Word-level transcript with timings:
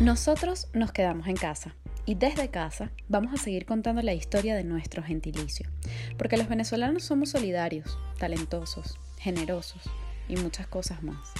Nosotros 0.00 0.68
nos 0.74 0.92
quedamos 0.92 1.26
en 1.26 1.36
casa 1.36 1.74
y 2.04 2.16
desde 2.16 2.50
casa 2.50 2.92
vamos 3.08 3.32
a 3.32 3.42
seguir 3.42 3.64
contando 3.64 4.02
la 4.02 4.12
historia 4.12 4.54
de 4.54 4.62
nuestro 4.62 5.02
gentilicio, 5.02 5.70
porque 6.18 6.36
los 6.36 6.50
venezolanos 6.50 7.02
somos 7.04 7.30
solidarios, 7.30 7.98
talentosos, 8.18 8.98
generosos 9.18 9.82
y 10.28 10.36
muchas 10.36 10.66
cosas 10.66 11.02
más. 11.02 11.32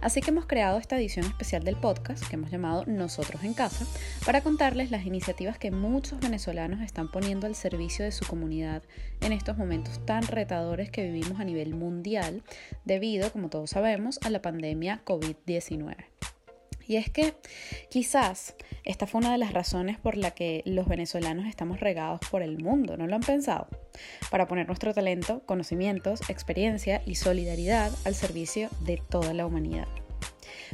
Así 0.00 0.20
que 0.20 0.30
hemos 0.30 0.46
creado 0.46 0.78
esta 0.78 0.96
edición 0.96 1.26
especial 1.26 1.64
del 1.64 1.74
podcast 1.74 2.24
que 2.24 2.36
hemos 2.36 2.52
llamado 2.52 2.84
Nosotros 2.86 3.42
en 3.42 3.52
Casa 3.52 3.84
para 4.24 4.42
contarles 4.42 4.92
las 4.92 5.04
iniciativas 5.04 5.58
que 5.58 5.72
muchos 5.72 6.20
venezolanos 6.20 6.82
están 6.82 7.10
poniendo 7.10 7.48
al 7.48 7.56
servicio 7.56 8.04
de 8.04 8.12
su 8.12 8.24
comunidad 8.26 8.84
en 9.22 9.32
estos 9.32 9.58
momentos 9.58 10.06
tan 10.06 10.22
retadores 10.22 10.88
que 10.92 11.04
vivimos 11.04 11.40
a 11.40 11.44
nivel 11.44 11.74
mundial 11.74 12.44
debido, 12.84 13.32
como 13.32 13.48
todos 13.48 13.70
sabemos, 13.70 14.20
a 14.22 14.30
la 14.30 14.40
pandemia 14.40 15.02
COVID-19. 15.04 15.96
Y 16.92 16.98
es 16.98 17.08
que 17.08 17.32
quizás 17.88 18.54
esta 18.84 19.06
fue 19.06 19.22
una 19.22 19.32
de 19.32 19.38
las 19.38 19.54
razones 19.54 19.96
por 19.98 20.18
la 20.18 20.32
que 20.32 20.62
los 20.66 20.86
venezolanos 20.86 21.46
estamos 21.46 21.80
regados 21.80 22.20
por 22.30 22.42
el 22.42 22.62
mundo, 22.62 22.98
¿no 22.98 23.06
lo 23.06 23.14
han 23.14 23.22
pensado? 23.22 23.66
Para 24.30 24.46
poner 24.46 24.66
nuestro 24.66 24.92
talento, 24.92 25.40
conocimientos, 25.46 26.28
experiencia 26.28 27.00
y 27.06 27.14
solidaridad 27.14 27.90
al 28.04 28.14
servicio 28.14 28.68
de 28.80 28.98
toda 28.98 29.32
la 29.32 29.46
humanidad. 29.46 29.88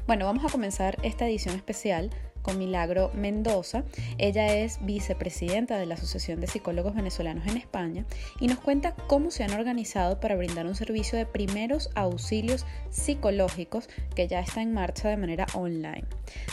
Bueno, 0.09 0.25
vamos 0.25 0.45
a 0.45 0.49
comenzar 0.49 0.99
esta 1.05 1.29
edición 1.29 1.55
especial 1.55 2.11
Milagro 2.57 3.11
Mendoza. 3.15 3.85
Ella 4.19 4.55
es 4.55 4.79
vicepresidenta 4.83 5.79
de 5.79 5.87
la 5.87 5.95
Asociación 5.95 6.41
de 6.41 6.47
Psicólogos 6.47 6.95
Venezolanos 6.95 7.47
en 7.47 7.57
España 7.57 8.05
y 8.41 8.47
nos 8.47 8.59
cuenta 8.59 8.95
cómo 9.07 9.31
se 9.31 9.45
han 9.45 9.53
organizado 9.53 10.21
para 10.21 10.37
brindar 10.37 10.67
un 10.67 10.75
servicio 10.75 11.19
de 11.19 11.27
primeros 11.27 11.91
auxilios 11.95 12.65
psicológicos 12.91 13.89
que 14.15 14.29
ya 14.29 14.41
está 14.41 14.63
en 14.63 14.73
marcha 14.73 15.09
de 15.09 15.17
manera 15.17 15.47
online. 15.55 16.05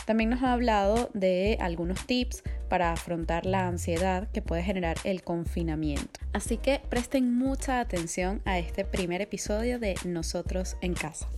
También 0.04 0.30
nos 0.30 0.42
ha 0.42 0.52
hablado 0.52 1.10
de 1.14 1.56
algunos 1.60 2.06
tips 2.06 2.42
para 2.68 2.92
afrontar 2.92 3.46
la 3.46 3.66
ansiedad 3.66 4.28
que 4.32 4.42
puede 4.42 4.62
generar 4.62 4.96
el 5.04 5.22
confinamiento. 5.22 6.20
Así 6.32 6.56
que 6.56 6.80
presten 6.88 7.34
mucha 7.34 7.80
atención 7.80 8.42
a 8.44 8.58
este 8.58 8.84
primer 8.84 9.22
episodio 9.22 9.78
de 9.78 9.94
Nosotros 10.04 10.76
en 10.80 10.94
Casa. 10.94 11.28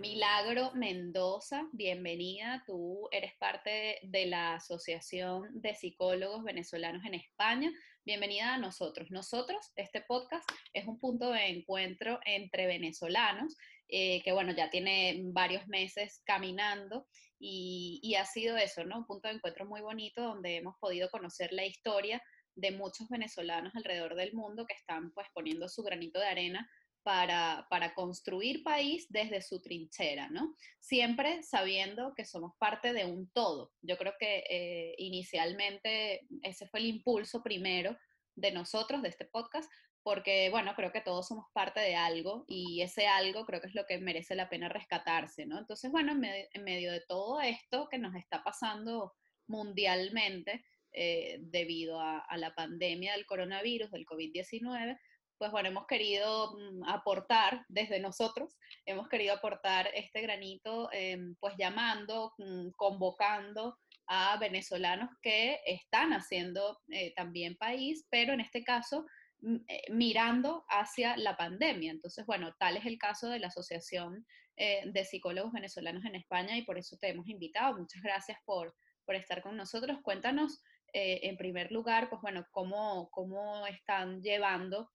Milagro 0.00 0.72
Mendoza, 0.72 1.68
bienvenida. 1.72 2.64
Tú 2.66 3.06
eres 3.12 3.34
parte 3.36 3.98
de 4.02 4.24
la 4.24 4.54
Asociación 4.54 5.60
de 5.60 5.74
Psicólogos 5.74 6.42
Venezolanos 6.42 7.04
en 7.04 7.12
España. 7.12 7.70
Bienvenida 8.06 8.54
a 8.54 8.58
nosotros. 8.58 9.10
Nosotros, 9.10 9.60
este 9.76 10.00
podcast 10.00 10.48
es 10.72 10.86
un 10.86 10.98
punto 10.98 11.30
de 11.32 11.48
encuentro 11.48 12.18
entre 12.24 12.66
venezolanos, 12.66 13.58
eh, 13.88 14.22
que 14.22 14.32
bueno, 14.32 14.54
ya 14.56 14.70
tiene 14.70 15.20
varios 15.34 15.68
meses 15.68 16.22
caminando 16.24 17.06
y, 17.38 18.00
y 18.02 18.14
ha 18.14 18.24
sido 18.24 18.56
eso, 18.56 18.82
¿no? 18.86 19.00
Un 19.00 19.06
punto 19.06 19.28
de 19.28 19.34
encuentro 19.34 19.66
muy 19.66 19.82
bonito 19.82 20.22
donde 20.22 20.56
hemos 20.56 20.76
podido 20.80 21.10
conocer 21.10 21.52
la 21.52 21.66
historia 21.66 22.22
de 22.54 22.70
muchos 22.70 23.06
venezolanos 23.10 23.74
alrededor 23.76 24.14
del 24.14 24.32
mundo 24.32 24.64
que 24.66 24.74
están 24.74 25.12
pues 25.12 25.26
poniendo 25.34 25.68
su 25.68 25.82
granito 25.82 26.18
de 26.20 26.26
arena 26.26 26.70
para, 27.02 27.94
construir 27.94 28.62
país 28.62 29.06
desde 29.08 29.40
su 29.42 29.60
trinchera, 29.60 30.28
¿no? 30.28 30.54
Siempre 30.78 31.42
sabiendo 31.42 32.14
que 32.14 32.24
somos 32.24 32.52
parte 32.58 32.92
de 32.92 33.04
un 33.04 33.30
todo. 33.30 33.72
Yo 33.82 33.96
creo 33.96 34.14
que 34.18 34.44
eh, 34.48 34.94
inicialmente 34.98 36.26
ese 36.42 36.66
fue 36.68 36.80
el 36.80 36.86
impulso 36.86 37.42
primero 37.42 37.96
de 38.34 38.52
nosotros, 38.52 39.02
de 39.02 39.08
este 39.08 39.24
podcast, 39.24 39.70
porque, 40.02 40.48
bueno, 40.50 40.74
creo 40.76 40.92
que 40.92 41.00
todos 41.02 41.28
somos 41.28 41.46
parte 41.52 41.80
de 41.80 41.94
algo 41.94 42.44
y 42.46 42.80
ese 42.80 43.06
algo 43.06 43.44
creo 43.44 43.60
que 43.60 43.68
es 43.68 43.74
lo 43.74 43.84
que 43.86 43.98
merece 43.98 44.34
la 44.34 44.48
pena 44.48 44.68
rescatarse, 44.68 45.46
¿no? 45.46 45.58
Entonces, 45.58 45.90
bueno, 45.90 46.12
en, 46.12 46.64
medio 46.64 46.92
de 46.92 47.02
todo 47.06 47.40
esto 47.40 47.88
que 47.90 47.98
nos 47.98 48.14
está 48.14 48.42
pasando 48.42 49.14
mundialmente 49.46 50.64
eh, 50.92 51.38
debido 51.40 52.00
a, 52.00 52.18
a 52.20 52.36
la 52.38 52.54
pandemia 52.54 53.12
del 53.12 53.26
coronavirus, 53.26 53.90
del 53.90 54.06
COVID-19, 54.06 54.98
pues 55.40 55.52
bueno, 55.52 55.70
hemos 55.70 55.86
querido 55.86 56.52
mm, 56.52 56.84
aportar 56.86 57.64
desde 57.68 57.98
nosotros, 57.98 58.58
hemos 58.84 59.08
querido 59.08 59.32
aportar 59.32 59.88
este 59.94 60.20
granito, 60.20 60.90
em, 60.92 61.34
pues 61.40 61.54
llamando, 61.56 62.34
mm, 62.36 62.72
convocando 62.76 63.78
a 64.06 64.36
venezolanos 64.36 65.08
que 65.22 65.58
están 65.64 66.12
haciendo 66.12 66.78
eh, 66.90 67.14
también 67.16 67.56
país, 67.56 68.06
pero 68.10 68.34
en 68.34 68.40
este 68.40 68.62
caso 68.62 69.06
mm, 69.40 69.56
eh, 69.66 69.82
mirando 69.90 70.66
hacia 70.68 71.16
la 71.16 71.38
pandemia. 71.38 71.90
Entonces, 71.90 72.26
bueno, 72.26 72.54
tal 72.58 72.76
es 72.76 72.84
el 72.84 72.98
caso 72.98 73.30
de 73.30 73.38
la 73.38 73.46
Asociación 73.46 74.26
eh, 74.56 74.82
de 74.92 75.04
Psicólogos 75.06 75.52
Venezolanos 75.52 76.04
en 76.04 76.16
España 76.16 76.54
y 76.58 76.66
por 76.66 76.76
eso 76.76 76.98
te 77.00 77.08
hemos 77.08 77.26
invitado. 77.28 77.78
Muchas 77.78 78.02
gracias 78.02 78.36
por, 78.44 78.74
por 79.06 79.14
estar 79.14 79.40
con 79.40 79.56
nosotros. 79.56 80.00
Cuéntanos, 80.02 80.62
en 80.92 81.36
primer 81.36 81.70
lugar, 81.70 82.10
pues 82.10 82.20
bueno, 82.20 82.44
cómo, 82.50 83.08
cómo 83.12 83.64
están 83.68 84.20
llevando 84.22 84.90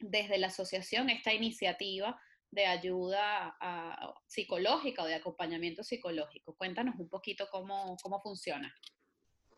desde 0.00 0.38
la 0.38 0.48
asociación 0.48 1.10
esta 1.10 1.32
iniciativa 1.32 2.20
de 2.50 2.66
ayuda 2.66 3.56
psicológica 4.26 5.02
o 5.02 5.06
de 5.06 5.14
acompañamiento 5.14 5.82
psicológico. 5.82 6.54
Cuéntanos 6.56 6.94
un 6.98 7.08
poquito 7.08 7.46
cómo, 7.50 7.96
cómo 8.02 8.20
funciona. 8.20 8.74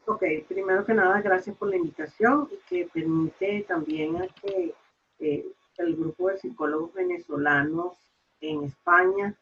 Ok, 0.07 0.25
primero 0.49 0.85
que 0.85 0.95
nada, 0.95 1.21
gracias 1.21 1.57
por 1.57 1.69
la 1.69 1.77
invitación 1.77 2.49
y 2.51 2.57
que 2.69 2.87
permite 2.93 3.65
también 3.69 4.17
a 4.17 4.27
que 4.27 4.75
eh, 5.21 5.47
el 5.79 5.97
grupo 5.97 6.29
de 6.29 6.39
psicólogos 6.39 6.93
venezolanos 6.95 7.97
en 8.41 8.65
España 8.65 9.37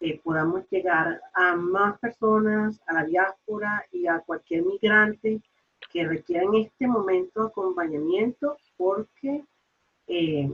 eh, 0.00 0.20
podamos 0.22 0.68
llegar 0.70 1.20
a 1.34 1.56
más 1.56 1.98
personas, 1.98 2.80
a 2.86 2.94
la 2.94 3.04
diáspora 3.04 3.84
y 3.90 4.06
a 4.06 4.20
cualquier 4.20 4.64
migrante 4.64 5.42
que 5.92 6.06
requiera 6.06 6.44
en 6.44 6.54
este 6.54 6.86
momento 6.86 7.42
acompañamiento 7.42 8.56
porque 8.76 9.44
eh, 10.06 10.50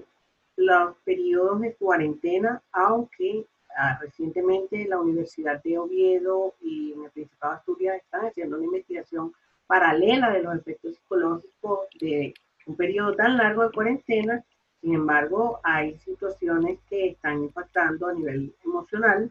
los 0.56 0.96
periodos 1.04 1.60
de 1.60 1.74
cuarentena, 1.74 2.62
aunque 2.72 3.46
ah, 3.76 3.98
recientemente 4.00 4.86
la 4.86 5.00
Universidad 5.00 5.62
de 5.62 5.78
Oviedo 5.78 6.54
y 6.60 6.92
en 6.92 7.04
el 7.04 7.10
Principado 7.10 7.54
de 7.54 7.58
Asturias 7.58 7.96
están 7.96 8.26
haciendo 8.26 8.56
una 8.56 8.66
investigación 8.66 9.32
paralela 9.66 10.30
de 10.30 10.42
los 10.42 10.56
efectos 10.56 10.96
psicológicos 10.96 11.80
de 12.00 12.34
un 12.66 12.76
periodo 12.76 13.14
tan 13.14 13.36
largo 13.36 13.62
de 13.62 13.72
cuarentena. 13.72 14.44
Sin 14.80 14.94
embargo, 14.94 15.60
hay 15.62 15.96
situaciones 15.98 16.78
que 16.88 17.10
están 17.10 17.42
impactando 17.44 18.06
a 18.06 18.12
nivel 18.12 18.54
emocional, 18.64 19.30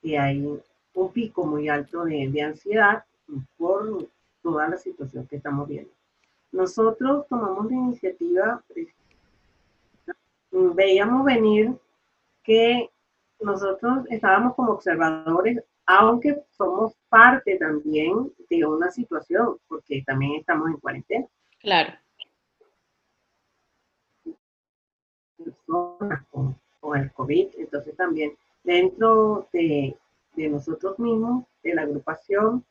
que 0.00 0.18
hay 0.18 0.44
un 0.94 1.12
pico 1.12 1.46
muy 1.46 1.68
alto 1.68 2.04
de, 2.04 2.28
de 2.28 2.42
ansiedad 2.42 3.04
por 3.56 4.08
toda 4.42 4.68
la 4.68 4.76
situación 4.76 5.26
que 5.26 5.36
estamos 5.36 5.68
viendo. 5.68 5.90
Nosotros 6.52 7.26
tomamos 7.28 7.70
la 7.70 7.76
iniciativa 7.76 8.62
veíamos 10.50 11.24
venir 11.24 11.76
que 12.42 12.90
nosotros 13.40 14.04
estábamos 14.10 14.54
como 14.54 14.72
observadores, 14.72 15.62
aunque 15.86 16.42
somos 16.50 16.94
parte 17.08 17.56
también 17.56 18.32
de 18.50 18.66
una 18.66 18.90
situación, 18.90 19.58
porque 19.68 20.02
también 20.06 20.40
estamos 20.40 20.68
en 20.68 20.76
cuarentena. 20.78 21.26
Claro. 21.60 21.92
Con, 25.66 26.58
con 26.80 26.98
el 26.98 27.12
COVID, 27.12 27.48
entonces 27.58 27.96
también 27.96 28.32
dentro 28.64 29.48
de, 29.52 29.96
de, 30.34 30.48
nosotros 30.48 30.98
mismos, 30.98 31.44
de 31.62 31.74
la 31.74 31.82
agrupación, 31.82 32.64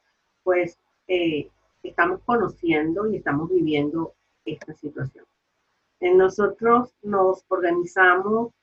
pues 0.44 0.80
eh, 1.08 1.50
estamos 1.84 2.22
conociendo 2.26 3.08
y 3.08 3.18
estamos 3.18 3.50
viviendo 3.50 4.14
esta 4.46 4.74
situación. 4.74 5.26
Nosotros 6.00 6.94
nos 7.02 7.44
organizamos 7.48 8.54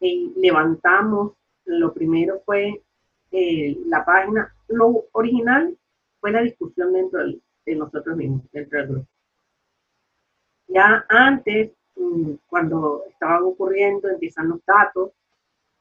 y 0.00 0.32
levantamos, 0.36 1.32
lo 1.66 1.92
primero 1.92 2.40
fue 2.44 2.82
eh, 3.30 3.78
la 3.86 4.04
página, 4.04 4.54
lo 4.68 5.04
original 5.12 5.76
fue 6.20 6.32
la 6.32 6.42
discusión 6.42 6.92
dentro 6.92 7.20
de 7.66 7.76
nosotros 7.76 8.16
mismos, 8.16 8.42
dentro 8.50 8.78
del 8.78 8.88
grupo. 8.88 9.06
Ya 10.68 11.04
antes, 11.08 11.72
mm, 11.96 12.32
cuando 12.46 13.04
estaban 13.08 13.42
ocurriendo, 13.42 14.08
empiezan 14.08 14.48
los 14.48 14.64
datos 14.64 15.10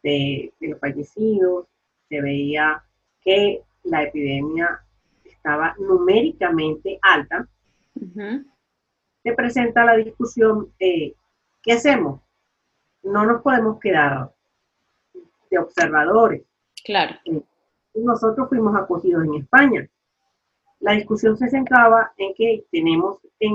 de, 0.03 0.53
los 0.59 0.79
fallecidos, 0.79 1.67
se 2.07 2.21
veía 2.21 2.83
que 3.21 3.61
la 3.83 4.03
epidemia 4.03 4.81
estaba 5.23 5.75
numéricamente 5.79 6.99
alta 7.01 7.47
se 9.23 9.33
presenta 9.33 9.85
la 9.85 9.97
discusión, 9.97 10.73
eh, 10.79 11.13
¿qué 11.61 11.73
hacemos? 11.73 12.21
No 13.03 13.25
nos 13.25 13.41
podemos 13.41 13.79
quedar 13.79 14.31
de 15.49 15.57
observadores. 15.57 16.43
Claro. 16.83 17.15
Eh, 17.25 17.41
nosotros 17.95 18.47
fuimos 18.49 18.75
acogidos 18.75 19.25
en 19.25 19.35
España. 19.35 19.89
La 20.79 20.93
discusión 20.93 21.37
se 21.37 21.49
centraba 21.49 22.13
en 22.17 22.33
que 22.35 22.65
tenemos 22.71 23.19
en 23.39 23.53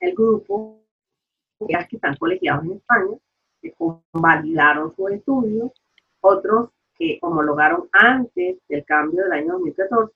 el 0.00 0.14
grupo 0.14 0.80
que 1.66 1.96
están 1.96 2.16
colegiados 2.16 2.64
en 2.64 2.72
España, 2.72 3.16
que 3.60 3.74
validaron 4.12 4.94
sus 4.94 5.10
estudios, 5.10 5.72
otros 6.20 6.70
que 6.94 7.18
homologaron 7.22 7.88
antes 7.92 8.58
del 8.68 8.84
cambio 8.84 9.24
del 9.24 9.32
año 9.32 9.52
2014 9.54 10.14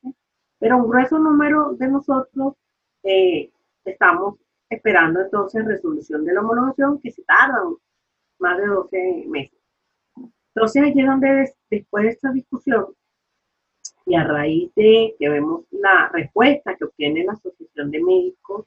Pero 0.59 0.77
un 0.77 0.89
grueso 0.89 1.19
número 1.19 1.73
de 1.73 1.89
nosotros 1.89 2.55
eh, 3.03 3.51
estamos 3.85 4.37
esperando 4.71 5.21
entonces 5.21 5.65
resolución 5.65 6.25
de 6.25 6.35
la 6.35 6.41
homologación 6.41 7.01
que 7.01 7.11
se 7.11 7.23
tardan 7.23 7.75
más 8.39 8.59
de 8.59 8.67
12 8.67 9.25
meses. 9.29 9.59
Entonces 10.55 10.83
allí 10.83 11.01
es 11.01 11.07
donde 11.07 11.55
después 11.71 12.05
de 12.05 12.11
esta 12.11 12.33
discusión 12.33 12.87
y 14.07 14.15
a 14.15 14.25
raíz 14.25 14.73
de 14.75 15.15
que 15.19 15.29
vemos 15.29 15.65
la 15.71 16.09
respuesta 16.09 16.75
que 16.77 16.85
obtiene 16.85 17.25
la 17.25 17.33
Asociación 17.33 17.91
de 17.91 18.03
Médicos 18.03 18.67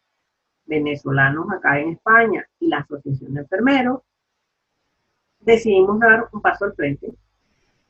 Venezolanos 0.65 1.51
acá 1.51 1.79
en 1.79 1.89
España 1.89 2.47
y 2.59 2.67
la 2.67 2.79
Asociación 2.79 3.33
de 3.33 3.41
Enfermeros, 3.41 4.01
decidimos 5.39 5.99
dar 5.99 6.29
un 6.31 6.41
paso 6.41 6.65
al 6.65 6.75
frente. 6.75 7.11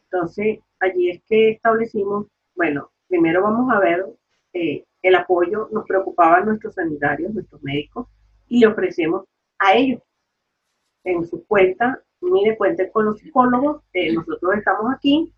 Entonces 0.06 0.60
allí 0.80 1.10
es 1.12 1.22
que 1.28 1.52
establecimos, 1.52 2.28
bueno, 2.56 2.92
primero 3.08 3.44
vamos 3.44 3.72
a 3.74 3.80
ver 3.80 4.06
eh, 4.54 4.86
el 5.02 5.16
apoyo, 5.16 5.70
nos 5.72 5.86
preocupaban 5.86 6.46
nuestros 6.46 6.76
sanitarios, 6.76 7.34
nuestros 7.34 7.62
médicos, 7.64 8.08
y 8.48 8.60
le 8.60 8.68
ofrecemos 8.68 9.26
a 9.58 9.74
ellos 9.74 10.02
en 11.04 11.26
su 11.26 11.46
cuenta, 11.46 12.02
mire, 12.22 12.58
cuenten 12.58 12.92
con 12.92 13.06
los 13.06 13.20
psicólogos, 13.20 13.82
eh, 13.94 14.14
nosotros 14.14 14.56
estamos 14.56 14.94
aquí, 14.94 15.34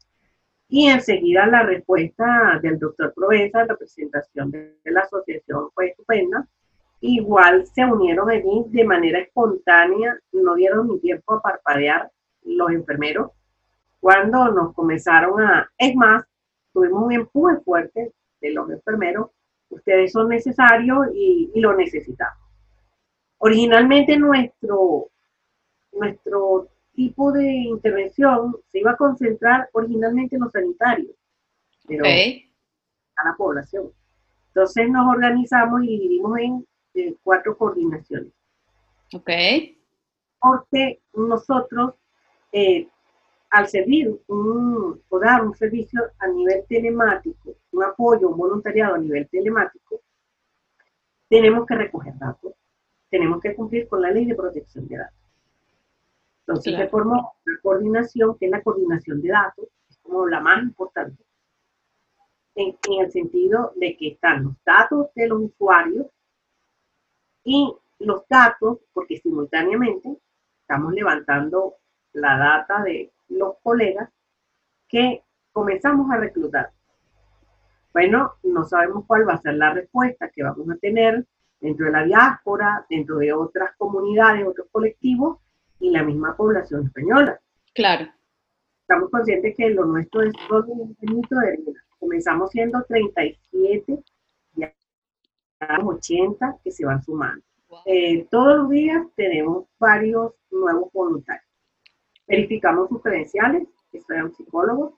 y 0.67 0.87
enseguida 0.87 1.45
la 1.45 1.61
respuesta 1.61 2.59
del 2.61 2.79
doctor 2.79 3.13
Provenza, 3.13 3.65
la 3.65 3.75
presentación 3.75 4.49
de, 4.49 4.75
la 4.85 5.01
asociación 5.01 5.69
fue 5.71 5.89
estupenda. 5.89 6.47
Igual 6.99 7.67
se 7.67 7.85
unieron 7.85 8.29
allí 8.29 8.63
de 8.69 8.83
manera 8.83 9.19
espontánea, 9.19 10.17
no 10.31 10.55
dieron 10.55 10.87
ni 10.87 10.99
tiempo 10.99 11.33
a 11.33 11.41
parpadear 11.41 12.09
los 12.41 12.71
enfermeros. 12.71 13.31
Cuando 13.99 14.49
nos 14.51 14.73
comenzaron 14.73 15.41
a, 15.41 15.69
es 15.77 15.95
más, 15.95 16.23
tuvimos 16.73 17.03
un 17.03 17.13
empuje 17.13 17.57
fuerte 17.63 18.11
de 18.41 18.51
los 18.51 18.67
enfermeros, 18.71 19.29
ustedes 19.73 20.11
son 20.11 20.29
necesarios 20.29 21.07
y, 21.13 21.51
y 21.53 21.59
lo 21.59 21.75
necesitamos. 21.75 22.37
Originalmente 23.37 24.17
nuestro, 24.17 25.09
nuestro 25.91 26.69
tipo 26.95 27.31
de 27.31 27.45
intervención 27.45 28.55
se 28.71 28.79
iba 28.79 28.91
a 28.91 28.97
concentrar 28.97 29.69
originalmente 29.73 30.35
en 30.35 30.41
los 30.41 30.51
sanitarios, 30.51 31.15
pero 31.87 32.05
a 32.05 33.25
la 33.25 33.35
población. 33.35 33.91
Entonces 34.47 34.89
nos 34.89 35.07
organizamos 35.07 35.83
y 35.83 35.87
dividimos 35.87 36.39
en 36.39 37.17
cuatro 37.23 37.57
coordinaciones. 37.57 38.31
Ok. 39.13 39.29
Porque 40.39 41.01
nosotros, 41.13 41.95
eh, 42.51 42.87
al 43.53 43.67
servir 43.67 44.19
un, 44.29 44.99
o 45.09 45.19
dar 45.19 45.45
un 45.45 45.53
servicio 45.53 46.01
a 46.17 46.27
nivel 46.27 46.65
telemático, 46.67 47.55
un 47.71 47.83
apoyo, 47.83 48.29
un 48.29 48.37
voluntariado 48.37 48.95
a 48.95 48.97
nivel 48.97 49.29
telemático, 49.29 50.01
tenemos 51.29 51.63
que 51.67 51.75
recoger 51.75 52.17
datos, 52.17 52.53
tenemos 53.11 53.39
que 53.39 53.53
cumplir 53.53 53.87
con 53.87 54.01
la 54.01 54.09
ley 54.09 54.25
de 54.25 54.33
protección 54.33 54.87
de 54.87 54.97
datos. 54.97 55.19
Entonces 56.39 56.75
se 56.75 56.87
formó 56.87 57.35
una 57.45 57.59
coordinación, 57.61 58.35
que 58.39 58.45
es 58.47 58.51
la 58.51 58.63
coordinación 58.63 59.21
de 59.21 59.29
datos, 59.29 59.67
es 59.87 59.99
como 59.99 60.27
la 60.27 60.39
más 60.39 60.63
importante, 60.63 61.23
en, 62.55 62.75
el 62.99 63.11
sentido 63.11 63.71
de 63.75 63.95
que 63.95 64.07
están 64.09 64.45
los 64.45 64.55
datos 64.65 65.09
de 65.13 65.27
los 65.27 65.41
usuarios 65.41 66.07
y 67.43 67.71
los 67.99 68.27
datos, 68.27 68.79
porque 68.93 69.19
simultáneamente 69.19 70.17
estamos 70.61 70.91
levantando 70.91 71.75
la 72.13 72.37
data 72.37 72.81
de 72.81 73.11
los 73.29 73.55
colegas 73.61 74.09
que 74.87 75.23
comenzamos 75.51 76.09
a 76.11 76.17
reclutar. 76.17 76.71
Bueno, 77.93 78.33
no 78.43 78.63
sabemos 78.63 79.05
cuál 79.05 79.27
va 79.27 79.33
a 79.33 79.41
ser 79.41 79.55
la 79.55 79.73
respuesta 79.73 80.29
que 80.29 80.43
vamos 80.43 80.69
a 80.69 80.77
tener 80.77 81.25
dentro 81.59 81.85
de 81.85 81.91
la 81.91 82.03
diáspora, 82.03 82.85
dentro 82.89 83.17
de 83.17 83.31
otras 83.31 83.75
comunidades, 83.77 84.45
otros 84.45 84.67
colectivos, 84.71 85.37
y 85.79 85.91
la 85.91 86.03
misma 86.03 86.35
población 86.35 86.85
española. 86.85 87.39
Claro. 87.73 88.09
Estamos 88.81 89.09
conscientes 89.09 89.53
que 89.55 89.69
lo 89.69 89.85
nuestro 89.85 90.21
es 90.23 90.33
solo 90.47 90.65
un 90.67 90.95
pequeñito 90.95 91.35
de 91.39 91.57
vida. 91.57 91.81
Comenzamos 91.99 92.51
siendo 92.51 92.83
37, 92.83 93.99
ya 94.55 94.73
80 95.83 96.57
que 96.63 96.71
se 96.71 96.85
van 96.85 97.01
sumando. 97.03 97.43
Eh, 97.85 98.27
todos 98.29 98.57
los 98.57 98.69
días 98.69 99.05
tenemos 99.15 99.65
varios 99.79 100.33
nuevos 100.51 100.91
voluntarios. 100.93 101.52
Verificamos 102.27 102.89
sus 102.89 103.01
credenciales, 103.01 103.67
que 103.91 104.01
sean 104.01 104.33
psicólogos. 104.33 104.93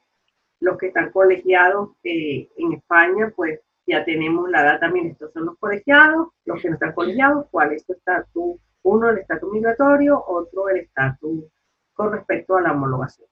Los 0.60 0.77
que 0.77 0.88
están 0.88 1.12
colegiados 1.12 1.89
eh, 2.04 2.50
en 2.57 2.74
España, 2.74 3.31
pues 3.36 3.60
ya 3.86 4.04
tenemos 4.04 4.50
la 4.50 4.63
data, 4.63 4.80
también 4.81 5.07
estos 5.07 5.31
son 5.33 5.45
los 5.45 5.57
colegiados, 5.57 6.30
los 6.45 6.62
que 6.62 6.69
no 6.69 6.75
están 6.75 6.94
colegiados, 6.94 7.45
cuál 7.51 7.74
es 7.74 7.86
tu 7.86 7.94
estatus 7.94 8.60
uno 8.86 9.10
el 9.10 9.18
estatus 9.18 9.51
migratorio, 9.51 10.24
otro 10.25 10.69
el 10.69 10.77
estatus 10.77 11.45
con 11.94 12.12
respecto 12.12 12.56
a 12.56 12.62
la 12.62 12.72
homologación. 12.72 13.27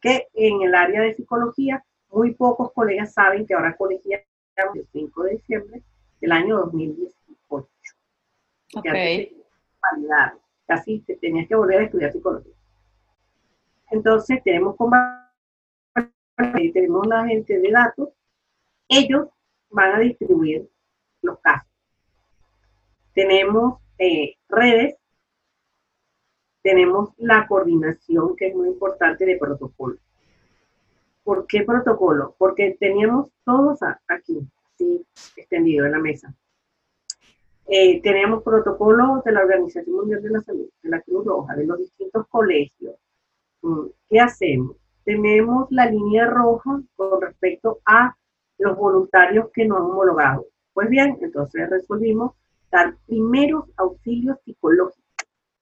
Que 0.00 0.26
en 0.34 0.62
el 0.62 0.74
área 0.74 1.02
de 1.02 1.14
psicología, 1.14 1.84
muy 2.08 2.34
pocos 2.34 2.72
colegas 2.72 3.12
saben 3.12 3.46
que 3.46 3.54
ahora 3.54 3.76
colegiamos 3.76 4.26
el 4.74 4.86
5 4.92 5.22
de 5.24 5.30
diciembre 5.32 5.82
del 6.20 6.32
año 6.32 6.58
2018. 6.58 7.68
Okay. 8.72 9.36
casi 10.66 11.00
te 11.00 11.16
tenías 11.16 11.48
que 11.48 11.54
volver 11.54 11.80
a 11.80 11.84
estudiar 11.84 12.12
psicología. 12.12 12.54
Entonces 13.90 14.40
tenemos 14.44 14.76
tenemos 16.72 17.06
la 17.06 17.26
gente 17.26 17.58
de 17.58 17.70
datos, 17.70 18.08
ellos 18.88 19.28
van 19.70 19.94
a 19.94 19.98
distribuir 19.98 20.68
los 21.22 21.38
casos. 21.40 21.68
Tenemos 23.12 23.80
eh, 23.98 24.36
redes, 24.48 24.96
tenemos 26.62 27.10
la 27.18 27.46
coordinación, 27.46 28.36
que 28.36 28.48
es 28.48 28.54
muy 28.54 28.68
importante, 28.68 29.26
de 29.26 29.38
protocolo. 29.38 29.98
¿Por 31.22 31.46
qué 31.46 31.62
protocolo? 31.62 32.34
Porque 32.38 32.76
teníamos 32.78 33.30
todos 33.44 33.80
aquí, 34.08 34.40
así, 34.74 35.06
extendido 35.36 35.86
en 35.86 35.92
la 35.92 35.98
mesa. 35.98 36.34
Eh, 37.66 38.00
tenemos 38.02 38.42
protocolos 38.42 39.22
de 39.24 39.32
la 39.32 39.42
Organización 39.42 39.94
Mundial 39.94 40.22
de 40.22 40.30
la 40.30 40.40
Salud, 40.40 40.68
de 40.82 40.90
la 40.90 41.00
Cruz 41.02 41.24
Roja, 41.24 41.54
de 41.54 41.66
los 41.66 41.78
distintos 41.78 42.26
colegios. 42.28 42.96
Mm, 43.62 43.86
¿Qué 44.08 44.20
hacemos? 44.20 44.76
Tenemos 45.04 45.66
la 45.70 45.86
línea 45.86 46.26
roja 46.26 46.80
con 46.96 47.20
respecto 47.20 47.80
a 47.84 48.14
los 48.58 48.76
voluntarios 48.76 49.50
que 49.52 49.64
no 49.64 49.76
han 49.76 49.82
homologado. 49.82 50.46
Pues 50.72 50.88
bien, 50.88 51.18
entonces 51.20 51.68
resolvimos 51.68 52.32
dar 52.70 52.94
primeros 53.06 53.64
auxilios 53.76 54.36
psicológicos. 54.44 55.04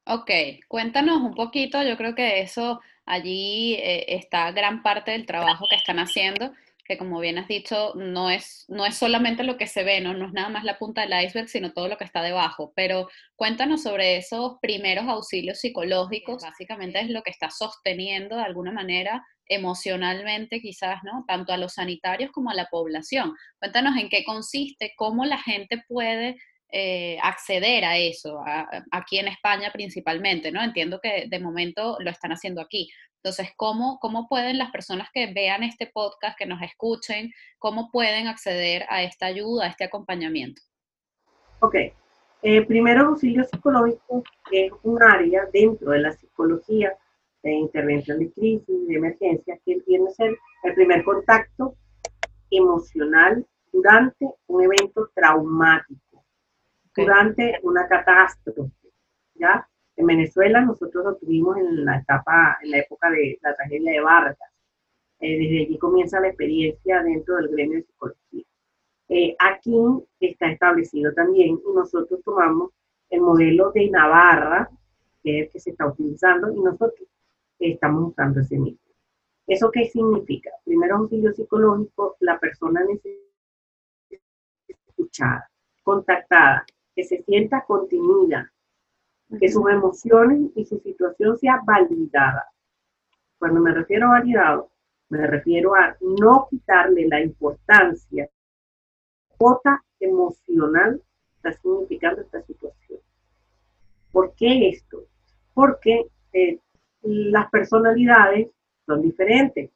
Ok, 0.07 0.31
cuéntanos 0.69 1.19
un 1.19 1.35
poquito, 1.35 1.83
yo 1.83 1.97
creo 1.97 2.15
que 2.15 2.41
eso 2.41 2.81
allí 3.05 3.75
eh, 3.75 4.17
está 4.17 4.51
gran 4.53 4.83
parte 4.83 5.11
del 5.11 5.27
trabajo 5.27 5.67
que 5.69 5.77
están 5.77 5.99
haciendo, 5.99 6.53
que 6.89 6.97
como 6.97 7.21
bien 7.21 7.37
has 7.37 7.47
dicho, 7.49 7.93
no 7.97 8.31
es, 8.31 8.65
no 8.69 8.87
es 8.87 8.97
solamente 8.97 9.45
lo 9.45 9.59
que 9.59 9.67
se 9.67 9.85
ve, 9.85 10.01
¿no? 10.01 10.15
no 10.15 10.27
es 10.27 10.33
nada 10.33 10.49
más 10.49 10.65
la 10.65 10.79
punta 10.79 11.03
del 11.03 11.23
iceberg, 11.23 11.49
sino 11.49 11.75
todo 11.75 11.87
lo 11.87 11.99
que 11.99 12.05
está 12.05 12.23
debajo. 12.23 12.73
Pero 12.75 13.09
cuéntanos 13.37 13.83
sobre 13.83 14.17
esos 14.17 14.57
primeros 14.63 15.07
auxilios 15.07 15.61
psicológicos, 15.61 16.43
básicamente 16.43 17.01
es 17.01 17.11
lo 17.11 17.23
que 17.23 17.31
está 17.31 17.51
sosteniendo 17.51 18.37
de 18.37 18.43
alguna 18.43 18.73
manera 18.73 19.23
emocionalmente 19.47 20.61
quizás, 20.61 21.01
¿no? 21.05 21.25
Tanto 21.29 21.53
a 21.53 21.59
los 21.59 21.75
sanitarios 21.75 22.31
como 22.33 22.51
a 22.51 22.55
la 22.55 22.67
población. 22.67 23.35
Cuéntanos 23.59 23.97
en 23.99 24.09
qué 24.09 24.25
consiste, 24.25 24.95
cómo 24.97 25.27
la 25.27 25.39
gente 25.39 25.83
puede 25.89 26.37
eh, 26.71 27.19
acceder 27.23 27.85
a 27.87 27.97
eso, 27.97 28.43
aquí 28.91 29.19
en 29.19 29.29
España 29.29 29.71
principalmente, 29.73 30.53
¿no? 30.53 30.63
Entiendo 30.63 31.01
que 31.03 31.25
de 31.27 31.39
momento 31.39 31.97
lo 32.01 32.11
están 32.11 32.33
haciendo 32.33 32.61
aquí. 32.61 32.91
Entonces, 33.23 33.51
¿cómo, 33.57 33.99
¿cómo 34.01 34.29
pueden 34.29 34.59
las 34.59 34.71
personas 34.71 35.09
que 35.13 35.33
vean 35.33 35.63
este 35.63 35.87
podcast, 35.87 36.39
que 36.39 36.47
nos 36.47 36.63
escuchen, 36.63 37.33
cómo 37.59 37.91
pueden 37.91 38.29
acceder 38.29 38.85
a 38.89 39.03
esta 39.03 39.27
ayuda, 39.27 39.65
a 39.65 39.69
este 39.69 39.85
acompañamiento? 39.85 40.63
Ok. 41.61 41.75
Eh, 42.43 42.65
primero, 42.67 43.07
auxilio 43.07 43.45
psicológico 43.45 44.23
es 44.53 44.71
un 44.85 45.03
área 45.03 45.47
dentro 45.53 45.91
de 45.91 45.99
la 45.99 46.13
psicología 46.13 46.97
de 47.43 47.53
intervención 47.53 48.21
de 48.21 48.31
crisis, 48.33 48.87
de 48.87 48.95
emergencia, 48.95 49.59
que 49.65 49.81
tiene 49.81 50.07
que 50.07 50.15
ser 50.15 50.39
el 50.63 50.75
primer 50.75 51.03
contacto 51.03 51.75
emocional 52.51 53.45
durante 53.73 54.27
un 54.47 54.63
evento 54.63 55.11
traumático 55.15 56.09
durante 56.99 57.59
una 57.63 57.87
catástrofe, 57.87 58.73
¿ya? 59.35 59.69
En 59.99 60.07
Venezuela 60.07 60.61
nosotros 60.61 61.05
lo 61.05 61.17
tuvimos 61.17 61.57
en 61.57 61.85
la 61.85 61.99
etapa, 61.99 62.57
en 62.63 62.71
la 62.71 62.79
época 62.79 63.11
de 63.11 63.37
la 63.43 63.53
tragedia 63.57 63.95
de 63.95 64.01
Vargas. 64.01 64.39
Eh, 65.19 65.37
desde 65.37 65.65
allí 65.65 65.77
comienza 65.77 66.21
la 66.21 66.29
experiencia 66.29 67.03
dentro 67.03 67.35
del 67.35 67.49
gremio 67.49 67.79
de 67.79 67.83
psicología. 67.83 68.45
Eh, 69.09 69.35
aquí 69.41 69.75
está 70.21 70.53
establecido 70.53 71.13
también 71.15 71.59
y 71.59 71.75
nosotros 71.75 72.21
tomamos 72.25 72.71
el 73.11 73.23
modelo 73.23 73.73
de 73.73 73.91
Navarra, 73.91 74.71
que 75.21 75.41
es 75.41 75.47
el 75.47 75.51
que 75.51 75.59
se 75.59 75.71
está 75.71 75.89
utilizando, 75.89 76.53
y 76.53 76.61
nosotros 76.61 77.09
estamos 77.59 78.13
usando 78.13 78.39
ese 78.39 78.57
mismo. 78.57 78.79
¿Eso 79.49 79.69
qué 79.73 79.87
significa? 79.87 80.51
Primero 80.65 80.99
auxilio 80.99 81.33
psicológico, 81.33 82.17
la 82.21 82.39
persona 82.39 82.85
necesita 82.85 83.19
escuchada, 84.69 85.51
contactada, 85.83 86.65
que 86.95 87.03
se 87.03 87.21
sienta 87.25 87.65
contenida, 87.67 88.53
que 89.41 89.49
sus 89.49 89.69
emociones 89.71 90.51
y 90.55 90.65
su 90.65 90.79
situación 90.79 91.37
sea 91.39 91.61
validada. 91.65 92.47
Cuando 93.39 93.61
me 93.61 93.73
refiero 93.73 94.07
a 94.07 94.19
validado, 94.21 94.71
me 95.11 95.27
refiero 95.27 95.75
a 95.75 95.97
no 96.01 96.49
quitarle 96.51 97.07
la 97.09 97.21
importancia, 97.21 98.29
cuota 99.37 99.83
emocional 100.01 101.01
está 101.37 101.53
significando 101.53 102.23
esta 102.23 102.43
situación. 102.43 103.01
¿Por 104.13 104.35
qué 104.35 104.71
esto? 104.71 105.05
Porque 105.55 106.07
eh, 106.33 106.59
las 107.03 107.51
personalidades 107.51 108.49
son 108.87 109.03
diferentes. 109.03 109.71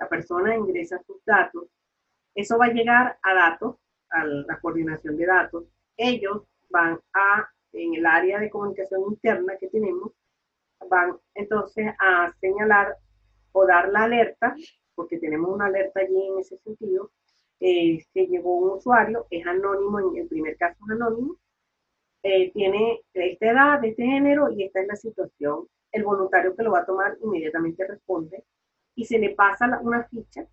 la 0.00 0.08
persona 0.08 0.56
ingresa 0.56 1.00
sus 1.06 1.22
datos, 1.24 1.68
eso 2.34 2.58
va 2.58 2.66
a 2.66 2.72
llegar 2.72 3.18
a 3.22 3.34
datos, 3.34 3.76
a 4.08 4.24
la 4.24 4.58
coordinación 4.60 5.16
de 5.16 5.26
datos. 5.26 5.64
Ellos 5.96 6.42
van 6.70 6.98
a, 7.12 7.48
en 7.72 7.94
el 7.94 8.06
área 8.06 8.40
de 8.40 8.50
comunicación 8.50 9.02
interna 9.10 9.56
que 9.58 9.68
tenemos, 9.68 10.12
van 10.88 11.18
entonces 11.34 11.92
a 11.98 12.32
señalar 12.40 12.96
o 13.52 13.66
dar 13.66 13.90
la 13.90 14.04
alerta, 14.04 14.56
porque 14.94 15.18
tenemos 15.18 15.50
una 15.50 15.66
alerta 15.66 16.00
allí 16.00 16.28
en 16.28 16.38
ese 16.38 16.56
sentido, 16.58 17.10
eh, 17.60 18.04
que 18.14 18.26
llegó 18.26 18.56
un 18.56 18.70
usuario, 18.78 19.26
es 19.30 19.46
anónimo, 19.46 20.00
en 20.00 20.22
el 20.22 20.28
primer 20.28 20.56
caso 20.56 20.78
es 20.86 20.90
anónimo, 20.92 21.36
eh, 22.22 22.50
tiene 22.52 23.02
esta 23.14 23.50
edad, 23.50 23.84
este 23.84 24.04
género 24.04 24.50
y 24.50 24.64
esta 24.64 24.80
es 24.80 24.88
la 24.88 24.96
situación. 24.96 25.66
El 25.92 26.04
voluntario 26.04 26.54
que 26.54 26.62
lo 26.62 26.72
va 26.72 26.80
a 26.80 26.86
tomar 26.86 27.16
inmediatamente 27.22 27.86
responde 27.86 28.44
y 28.94 29.04
se 29.04 29.18
le 29.18 29.30
pasa 29.34 29.80
una 29.82 30.04
ficha 30.04 30.46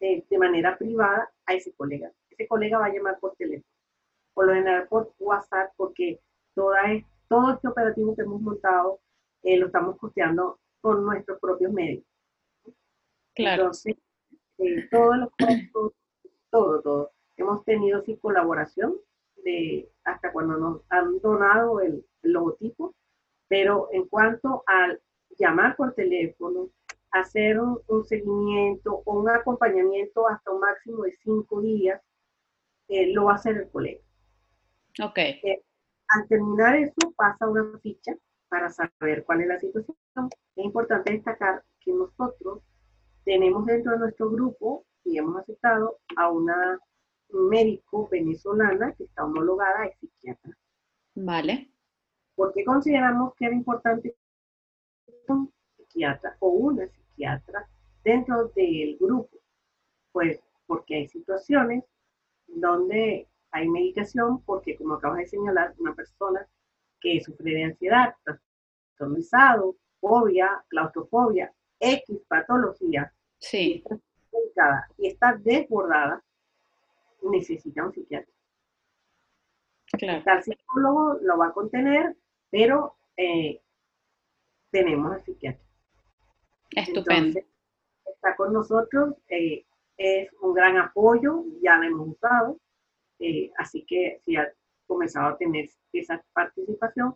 de, 0.00 0.24
manera 0.38 0.76
privada 0.76 1.30
a 1.46 1.54
ese 1.54 1.72
colega. 1.74 2.12
Ese 2.30 2.46
colega 2.46 2.78
va 2.78 2.86
a 2.86 2.92
llamar 2.92 3.18
por 3.18 3.34
teléfono, 3.36 3.64
por 4.34 4.46
lo 4.46 4.54
general 4.54 4.88
por 4.88 5.14
WhatsApp, 5.18 5.72
porque 5.76 6.20
toda 6.54 6.92
es, 6.92 7.04
todo 7.28 7.54
este 7.54 7.68
operativo 7.68 8.14
que 8.14 8.22
hemos 8.22 8.40
montado 8.40 9.00
eh, 9.42 9.56
lo 9.56 9.66
estamos 9.66 9.96
costeando 9.98 10.58
con 10.80 11.04
nuestros 11.04 11.38
propios 11.40 11.72
medios. 11.72 12.04
Claro. 13.34 13.62
Entonces, 13.62 13.96
eh, 14.58 14.88
todos 14.90 15.16
los 15.18 15.30
todo, 16.54 16.80
todo. 16.82 17.10
Hemos 17.36 17.64
tenido 17.64 18.00
sí 18.04 18.16
colaboración 18.16 18.94
de 19.42 19.90
hasta 20.04 20.32
cuando 20.32 20.56
nos 20.56 20.82
han 20.88 21.18
donado 21.18 21.80
el 21.80 22.06
logotipo, 22.22 22.94
pero 23.48 23.88
en 23.90 24.06
cuanto 24.06 24.62
al 24.66 25.00
llamar 25.36 25.74
por 25.74 25.94
teléfono, 25.94 26.70
hacer 27.10 27.58
un, 27.60 28.04
seguimiento 28.04 29.02
o 29.04 29.18
un 29.18 29.28
acompañamiento 29.28 30.28
hasta 30.28 30.52
un 30.52 30.60
máximo 30.60 31.02
de 31.02 31.16
cinco 31.24 31.60
días, 31.60 32.00
eh, 32.86 33.12
lo 33.12 33.24
va 33.24 33.32
a 33.32 33.34
hacer 33.34 33.56
el 33.56 33.68
colega. 33.68 34.02
Ok. 35.02 35.18
Eh, 35.18 35.60
al 36.08 36.28
terminar 36.28 36.76
eso, 36.76 37.12
pasa 37.16 37.48
una 37.48 37.78
ficha 37.80 38.14
para 38.48 38.70
saber 38.70 39.24
cuál 39.24 39.40
es 39.40 39.48
la 39.48 39.58
situación. 39.58 39.96
Es 40.54 40.64
importante 40.64 41.12
destacar 41.12 41.64
que 41.80 41.92
nosotros 41.92 42.62
tenemos 43.24 43.66
dentro 43.66 43.92
de 43.92 43.98
nuestro 43.98 44.30
grupo 44.30 44.86
y 45.04 45.18
hemos 45.18 45.36
aceptado 45.36 45.98
a 46.16 46.30
una 46.30 46.78
médico 47.30 48.08
venezolana 48.10 48.92
que 48.92 49.04
está 49.04 49.24
homologada 49.24 49.82
de 49.82 49.94
psiquiatra. 49.94 50.56
Vale. 51.14 51.70
Porque 52.34 52.64
consideramos 52.64 53.34
que 53.36 53.46
era 53.46 53.54
importante 53.54 54.16
un 55.28 55.52
psiquiatra 55.76 56.36
o 56.40 56.48
una 56.48 56.86
psiquiatra 56.86 57.04
psiquiatra 57.14 57.68
dentro 58.02 58.48
del 58.54 58.96
grupo, 58.98 59.38
pues 60.12 60.40
porque 60.66 60.96
hay 60.96 61.08
situaciones 61.08 61.84
donde 62.46 63.28
hay 63.50 63.68
medicación, 63.68 64.42
porque 64.44 64.76
como 64.76 64.94
acabas 64.94 65.18
de 65.18 65.26
señalar, 65.26 65.74
una 65.78 65.94
persona 65.94 66.46
que 67.00 67.20
sufre 67.20 67.52
de 67.52 67.64
ansiedad, 67.64 68.14
trastornizado, 68.24 69.76
fobia, 70.00 70.64
claustrofobia, 70.68 71.52
X 71.78 72.20
patología, 72.28 73.12
sí. 73.38 73.84
Y, 74.42 74.48
está 74.48 74.88
y 74.98 75.06
está 75.08 75.36
desbordada, 75.36 76.22
necesita 77.22 77.84
un 77.84 77.92
psiquiatra. 77.92 78.32
Claro. 79.98 80.22
El 80.26 80.42
psicólogo 80.42 81.18
lo 81.22 81.38
va 81.38 81.48
a 81.48 81.52
contener, 81.52 82.16
pero 82.50 82.96
eh, 83.16 83.60
tenemos 84.70 85.12
al 85.12 85.24
psiquiatra. 85.24 85.64
Estupendo. 86.70 87.40
está 88.06 88.34
con 88.36 88.52
nosotros, 88.52 89.14
eh, 89.28 89.64
es 89.96 90.28
un 90.40 90.54
gran 90.54 90.76
apoyo, 90.76 91.44
ya 91.62 91.76
lo 91.76 91.84
hemos 91.84 92.08
usado, 92.08 92.58
eh, 93.20 93.52
así 93.58 93.84
que 93.86 94.20
si 94.24 94.36
ha 94.36 94.52
comenzado 94.86 95.28
a 95.28 95.36
tener 95.38 95.68
esa 95.92 96.22
participación, 96.32 97.14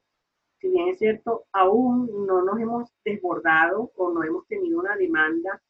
si 0.61 0.69
bien 0.69 0.89
es 0.89 0.99
cierto, 0.99 1.47
aún 1.53 2.27
no 2.27 2.43
nos 2.43 2.59
hemos 2.61 2.93
desbordado 3.05 3.93
o 3.97 4.13
no 4.13 4.23
hemos 4.23 4.47
tenido 4.47 4.79
una 4.79 4.97
demanda 4.97 5.61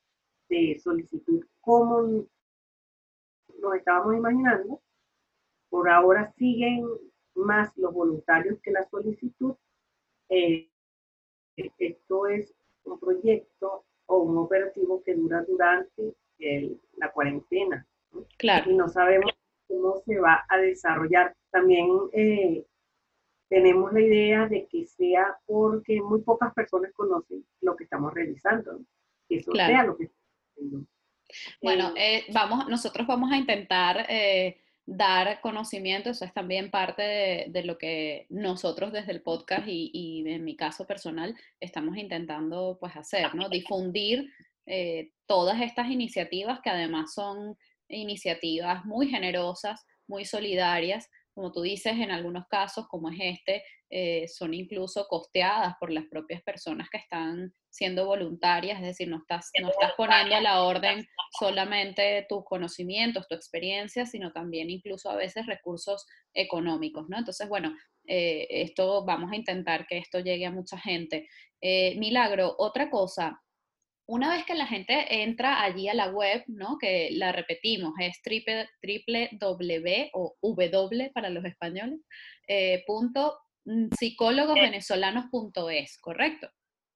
de 0.48 0.78
solicitud 0.82 1.44
como 1.60 2.26
nos 3.60 3.74
estábamos 3.74 4.16
imaginando, 4.16 4.80
por 5.68 5.88
ahora 5.88 6.32
siguen 6.36 6.86
más 7.34 7.76
los 7.76 7.92
voluntarios 7.92 8.58
que 8.62 8.70
la 8.70 8.88
solicitud. 8.88 9.54
Eh, 10.28 10.68
esto 11.56 12.26
es 12.26 12.54
un 12.84 12.98
proyecto 12.98 13.84
o 14.06 14.18
un 14.18 14.38
operativo 14.38 15.02
que 15.02 15.14
dura 15.14 15.42
durante 15.42 16.14
la 16.96 17.12
cuarentena. 17.12 17.86
Claro. 18.38 18.70
Y 18.70 18.74
no 18.74 18.88
sabemos 18.88 19.32
cómo 19.66 20.00
se 20.04 20.18
va 20.18 20.44
a 20.48 20.58
desarrollar. 20.58 21.34
También 21.50 21.88
eh, 22.12 22.64
tenemos 23.48 23.92
la 23.92 24.00
idea 24.00 24.48
de 24.48 24.66
que 24.66 24.86
sea 24.86 25.38
porque 25.46 26.00
muy 26.00 26.20
pocas 26.22 26.54
personas 26.54 26.92
conocen 26.92 27.44
lo 27.60 27.76
que 27.76 27.84
estamos 27.84 28.14
realizando. 28.14 28.80
Que 29.28 29.36
eso 29.36 29.52
sea 29.52 29.84
lo 29.84 29.96
que. 29.96 30.10
Bueno, 31.62 31.92
eh, 31.96 32.24
vamos, 32.32 32.68
nosotros 32.68 33.06
vamos 33.06 33.30
a 33.32 33.36
intentar 33.36 34.06
eh, 34.08 34.60
dar 34.86 35.40
conocimiento, 35.40 36.10
eso 36.10 36.24
es 36.24 36.32
también 36.32 36.70
parte 36.70 37.02
de, 37.48 37.62
lo 37.64 37.76
que 37.76 38.26
nosotros 38.30 38.92
desde 38.92 39.12
el 39.12 39.22
podcast 39.22 39.64
y, 39.66 40.24
en 40.26 40.44
mi 40.44 40.56
caso 40.56 40.86
personal 40.86 41.36
estamos 41.60 41.96
intentando 41.98 42.78
pues 42.80 42.96
hacer, 42.96 43.34
¿no? 43.34 43.50
Difundir 43.50 44.32
eh, 44.64 45.12
todas 45.26 45.60
estas 45.60 45.90
iniciativas 45.90 46.60
que 46.62 46.70
además 46.70 47.12
son 47.12 47.58
iniciativas 47.88 48.84
muy 48.86 49.08
generosas, 49.08 49.84
muy 50.06 50.24
solidarias, 50.24 51.10
como 51.38 51.52
tú 51.52 51.62
dices, 51.62 51.92
en 51.92 52.10
algunos 52.10 52.48
casos, 52.48 52.88
como 52.88 53.10
es 53.10 53.18
este, 53.20 53.62
eh, 53.90 54.26
son 54.26 54.54
incluso 54.54 55.06
costeadas 55.06 55.76
por 55.78 55.92
las 55.92 56.04
propias 56.06 56.42
personas 56.42 56.88
que 56.90 56.98
están 56.98 57.54
siendo 57.70 58.06
voluntarias, 58.06 58.80
es 58.80 58.86
decir, 58.86 59.06
no 59.06 59.18
estás, 59.18 59.52
no 59.62 59.68
estás 59.68 59.92
poniendo 59.96 60.34
a 60.34 60.40
la 60.40 60.64
orden 60.64 61.06
solamente 61.38 62.26
tus 62.28 62.44
conocimientos, 62.44 63.28
tu 63.28 63.36
experiencia, 63.36 64.04
sino 64.04 64.32
también 64.32 64.68
incluso 64.68 65.10
a 65.10 65.14
veces 65.14 65.46
recursos 65.46 66.08
económicos, 66.34 67.08
¿no? 67.08 67.18
Entonces, 67.18 67.48
bueno, 67.48 67.72
eh, 68.08 68.48
esto 68.50 69.04
vamos 69.04 69.30
a 69.30 69.36
intentar 69.36 69.86
que 69.86 69.98
esto 69.98 70.18
llegue 70.18 70.44
a 70.44 70.50
mucha 70.50 70.76
gente. 70.76 71.28
Eh, 71.60 71.94
Milagro, 72.00 72.56
otra 72.58 72.90
cosa, 72.90 73.40
una 74.08 74.30
vez 74.30 74.44
que 74.46 74.54
la 74.54 74.66
gente 74.66 75.22
entra 75.22 75.62
allí 75.62 75.88
a 75.88 75.94
la 75.94 76.10
web, 76.10 76.42
¿no? 76.46 76.78
que 76.78 77.10
la 77.12 77.30
repetimos, 77.30 77.92
es 78.00 78.22
triple, 78.22 78.66
triple 78.80 79.28
w 79.32 80.10
o 80.14 80.34
w 80.40 81.10
para 81.12 81.28
los 81.28 81.44
españoles, 81.44 82.00
eh, 82.48 82.84
punto 82.86 83.38
mm, 83.66 83.88
psicólogosvenezolanos.es, 83.98 85.98
¿correcto? 86.00 86.48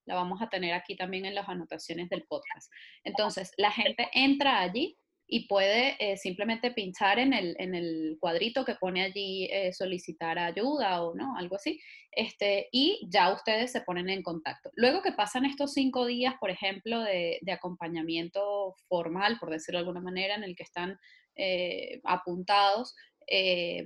La 0.05 0.15
vamos 0.15 0.41
a 0.41 0.49
tener 0.49 0.73
aquí 0.73 0.95
también 0.95 1.25
en 1.25 1.35
las 1.35 1.47
anotaciones 1.47 2.09
del 2.09 2.23
podcast. 2.23 2.71
Entonces, 3.03 3.51
la 3.57 3.69
gente 3.71 4.09
entra 4.13 4.61
allí 4.61 4.97
y 5.33 5.47
puede 5.47 5.95
eh, 5.97 6.15
simplemente 6.15 6.69
pinchar 6.69 7.17
en 7.17 7.33
el, 7.33 7.55
en 7.57 7.73
el, 7.73 8.17
cuadrito 8.19 8.63
que 8.63 8.75
pone 8.75 9.01
allí 9.01 9.45
eh, 9.51 9.73
solicitar 9.73 10.37
ayuda 10.37 11.01
o 11.01 11.15
no, 11.15 11.35
algo 11.35 11.55
así, 11.55 11.81
este, 12.11 12.69
y 12.71 13.01
ya 13.09 13.33
ustedes 13.33 13.71
se 13.71 13.81
ponen 13.81 14.11
en 14.11 14.21
contacto. 14.21 14.69
Luego 14.75 15.01
que 15.01 15.11
pasan 15.11 15.45
estos 15.45 15.73
cinco 15.73 16.05
días, 16.05 16.35
por 16.39 16.51
ejemplo, 16.51 17.01
de, 17.01 17.39
de 17.41 17.51
acompañamiento 17.51 18.75
formal, 18.87 19.39
por 19.39 19.49
decirlo 19.49 19.79
de 19.79 19.87
alguna 19.87 20.01
manera, 20.01 20.35
en 20.35 20.43
el 20.43 20.55
que 20.55 20.61
están 20.61 20.99
eh, 21.35 21.99
apuntados, 22.03 22.93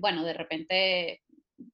bueno, 0.01 0.25
de 0.25 0.33
repente 0.33 1.21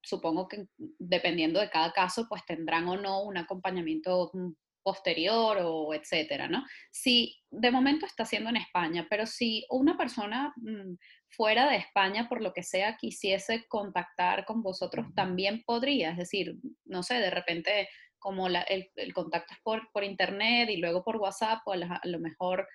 supongo 0.03 0.47
que 0.47 0.67
dependiendo 0.99 1.59
de 1.59 1.71
cada 1.71 1.93
caso, 1.93 2.27
pues 2.29 2.45
tendrán 2.45 2.87
o 2.89 2.97
no 2.97 3.23
un 3.23 3.37
acompañamiento 3.37 4.29
mm, 4.33 4.51
posterior 4.83 5.57
o 5.63 5.93
etcétera, 5.93 6.47
¿no? 6.47 6.63
Si 6.91 7.41
de 7.49 7.71
momento 7.71 8.05
está 8.05 8.25
siendo 8.25 8.49
en 8.49 8.57
España, 8.57 9.07
pero 9.09 9.25
si 9.25 9.65
una 9.69 9.97
persona 9.97 10.53
mm, 10.57 10.95
fuera 11.29 11.69
de 11.69 11.77
España, 11.77 12.27
por 12.29 12.41
lo 12.41 12.53
que 12.53 12.63
sea, 12.63 12.97
quisiese 12.97 13.65
contactar 13.67 14.45
con 14.45 14.61
vosotros, 14.61 15.07
también 15.15 15.63
podría, 15.65 16.11
es 16.11 16.17
decir, 16.17 16.55
no 16.85 17.03
sé, 17.03 17.15
de 17.15 17.31
repente 17.31 17.89
como 18.19 18.47
el, 18.47 19.13
contacto 19.13 19.53
es 19.53 19.59
por, 19.63 19.91
por, 19.91 20.03
internet 20.03 20.69
y 20.69 20.77
luego 20.77 21.03
por 21.03 21.17
WhatsApp, 21.17 21.59
o 21.65 21.73
a, 21.73 22.01
lo 22.05 22.19
mejor 22.19 22.67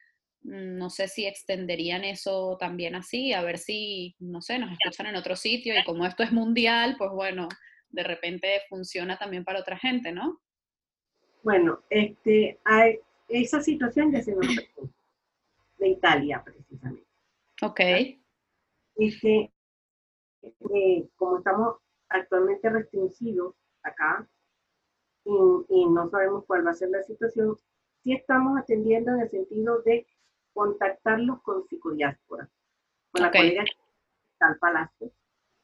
mm, 0.43 0.77
no 0.77 0.91
sé 0.91 1.09
si 1.09 1.27
extenderían 1.27 2.05
eso 2.05 2.57
también 2.61 2.95
así, 2.95 3.33
a 3.33 3.43
ver 3.43 3.57
si, 3.59 4.15
no 4.19 4.43
sé, 4.43 4.59
nos 4.59 4.73
escuchan 4.73 5.07
en 5.07 5.17
otro 5.17 5.37
sitio 5.37 5.79
y 5.79 5.85
como 5.85 6.05
esto 6.05 6.23
es 6.23 6.33
mundial, 6.33 6.97
pues 6.99 7.11
bueno, 7.13 7.49
de 7.89 8.03
repente 8.03 8.61
funciona 8.69 9.17
también 9.17 9.45
para 9.45 9.61
otra 9.61 9.79
gente, 9.79 10.13
¿no? 10.13 10.41
Bueno, 11.49 11.83
este, 11.89 12.61
hay, 12.63 13.01
esa 13.27 13.63
situación 13.63 14.13
ya 14.13 14.21
se 14.21 14.33
nos 14.33 14.45
presentó, 14.45 14.91
de 15.79 15.89
Italia 15.89 16.43
precisamente. 16.45 17.07
Ok. 17.63 17.81
Este, 18.97 19.51
eh, 20.43 21.09
como 21.17 21.39
estamos 21.39 21.77
actualmente 22.11 22.69
restringidos 22.69 23.55
acá 23.83 24.29
y, 25.25 25.87
no 25.87 26.11
sabemos 26.11 26.45
cuál 26.45 26.67
va 26.67 26.73
a 26.73 26.75
ser 26.75 26.91
la 26.91 27.03
situación, 27.03 27.57
sí 28.03 28.13
estamos 28.13 28.59
atendiendo 28.59 29.13
en 29.13 29.21
el 29.23 29.31
sentido 29.31 29.81
de 29.81 30.07
contactarlos 30.53 31.41
con 31.41 31.67
psicodiáspora, 31.67 32.47
con 33.11 33.23
la 33.23 33.31
colega 33.31 33.65
Cristal 33.65 34.59
Palacio, 34.59 35.11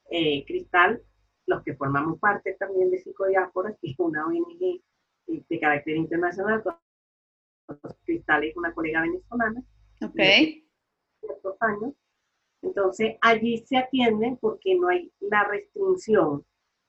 eh, 0.08 0.46
Cristal, 0.46 1.02
los 1.44 1.62
que 1.62 1.74
formamos 1.74 2.18
parte 2.20 2.54
también 2.54 2.90
de 2.90 3.00
psicodiáspora, 3.00 3.76
que 3.82 3.90
es 3.90 3.98
una 3.98 4.26
ONG 4.26 4.80
de 5.26 5.60
carácter 5.60 5.96
internacional. 5.96 6.62
Cristal 8.04 8.44
es 8.44 8.56
una 8.56 8.72
colega 8.72 9.02
venezolana. 9.02 9.62
Ok. 10.02 10.20
Ciertos 11.20 11.56
años. 11.60 11.94
Entonces, 12.62 13.16
allí 13.20 13.58
se 13.58 13.76
atienden 13.76 14.36
porque 14.38 14.74
no 14.74 14.88
hay 14.88 15.12
la 15.20 15.44
restricción. 15.44 16.44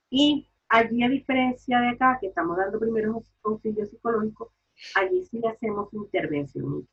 Y 0.09 0.47
allí, 0.69 1.03
a 1.03 1.09
diferencia 1.09 1.79
de 1.79 1.89
acá, 1.89 2.17
que 2.19 2.27
estamos 2.27 2.57
dando 2.57 2.79
primeros 2.79 3.31
auxilios 3.43 3.89
psicológicos, 3.89 4.49
allí 4.95 5.25
sí 5.25 5.41
hacemos 5.45 5.93
intervención. 5.93 6.87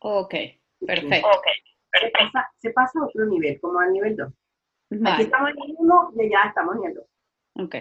Ok, 0.00 0.34
perfecto. 0.80 1.28
Se, 1.92 2.10
pasa, 2.10 2.48
se 2.58 2.70
pasa 2.70 2.98
a 3.00 3.06
otro 3.06 3.26
nivel, 3.26 3.60
como 3.60 3.78
al 3.78 3.92
nivel 3.92 4.16
2. 4.16 4.32
Aquí 5.06 5.22
estamos 5.22 5.50
en 5.50 5.70
el 5.70 5.74
1 5.78 6.12
y 6.16 6.20
allá 6.26 6.48
estamos 6.48 6.76
en 6.76 6.84
el 6.84 6.94
2. 6.94 7.06
Ok. 7.66 7.74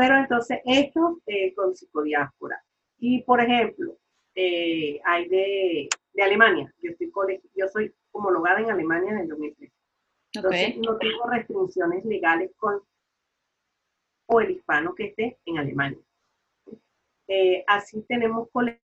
Pero 0.00 0.16
entonces, 0.16 0.60
esto 0.64 1.20
eh, 1.26 1.52
con 1.54 1.76
psicodiáspora. 1.76 2.64
Y, 3.00 3.22
por 3.22 3.38
ejemplo, 3.38 3.98
eh, 4.34 4.98
hay 5.04 5.28
de, 5.28 5.90
de, 6.14 6.22
Alemania. 6.22 6.72
Yo, 6.80 6.92
estoy 6.92 7.12
yo 7.54 7.68
soy 7.68 7.94
homologada 8.10 8.60
en 8.60 8.70
Alemania 8.70 9.10
en 9.10 9.18
el 9.18 9.28
2013. 9.28 9.74
Entonces, 10.32 10.78
no 10.78 10.96
tengo 10.96 11.26
restricciones 11.28 12.02
legales 12.06 12.50
con 12.56 12.82
o 14.24 14.40
el 14.40 14.52
hispano 14.52 14.94
que 14.94 15.08
esté 15.08 15.38
en 15.44 15.58
Alemania. 15.58 15.98
Eh, 17.28 17.62
así 17.66 18.00
tenemos 18.08 18.48
colegas 18.52 18.80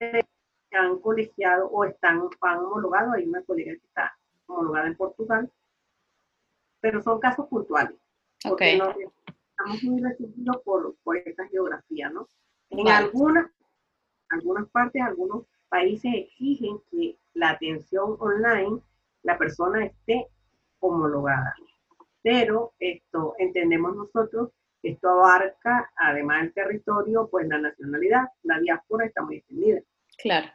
que 0.00 0.24
han 0.72 0.98
colegiado 1.00 1.66
o 1.68 1.84
están 1.84 2.22
han 2.40 2.58
homologados. 2.58 3.12
Hay 3.16 3.24
una 3.26 3.42
colega 3.42 3.72
que 3.72 3.86
está 3.86 4.16
homologada 4.46 4.86
en 4.86 4.96
Portugal, 4.96 5.52
pero 6.80 7.02
son 7.02 7.20
casos 7.20 7.46
puntuales. 7.48 7.98
Okay 8.46 8.80
estamos 9.52 9.82
muy 9.84 10.02
restringidos 10.02 10.62
por, 10.64 10.96
por 11.02 11.16
esta 11.16 11.46
geografía, 11.48 12.10
¿no? 12.10 12.28
En 12.70 12.88
algunas, 12.88 13.50
algunas 14.30 14.68
partes, 14.70 15.02
algunos 15.02 15.46
países 15.68 16.12
exigen 16.14 16.80
que 16.90 17.18
la 17.34 17.50
atención 17.50 18.16
online, 18.18 18.80
la 19.22 19.38
persona 19.38 19.84
esté 19.86 20.28
homologada. 20.80 21.54
Pero 22.22 22.72
esto, 22.78 23.34
entendemos 23.38 23.94
nosotros, 23.94 24.50
esto 24.82 25.08
abarca, 25.08 25.92
además 25.96 26.42
del 26.42 26.54
territorio, 26.54 27.28
pues 27.30 27.46
la 27.48 27.58
nacionalidad, 27.58 28.28
la 28.42 28.58
diáspora 28.58 29.06
está 29.06 29.22
muy 29.22 29.36
extendida. 29.36 29.80
Claro. 30.18 30.48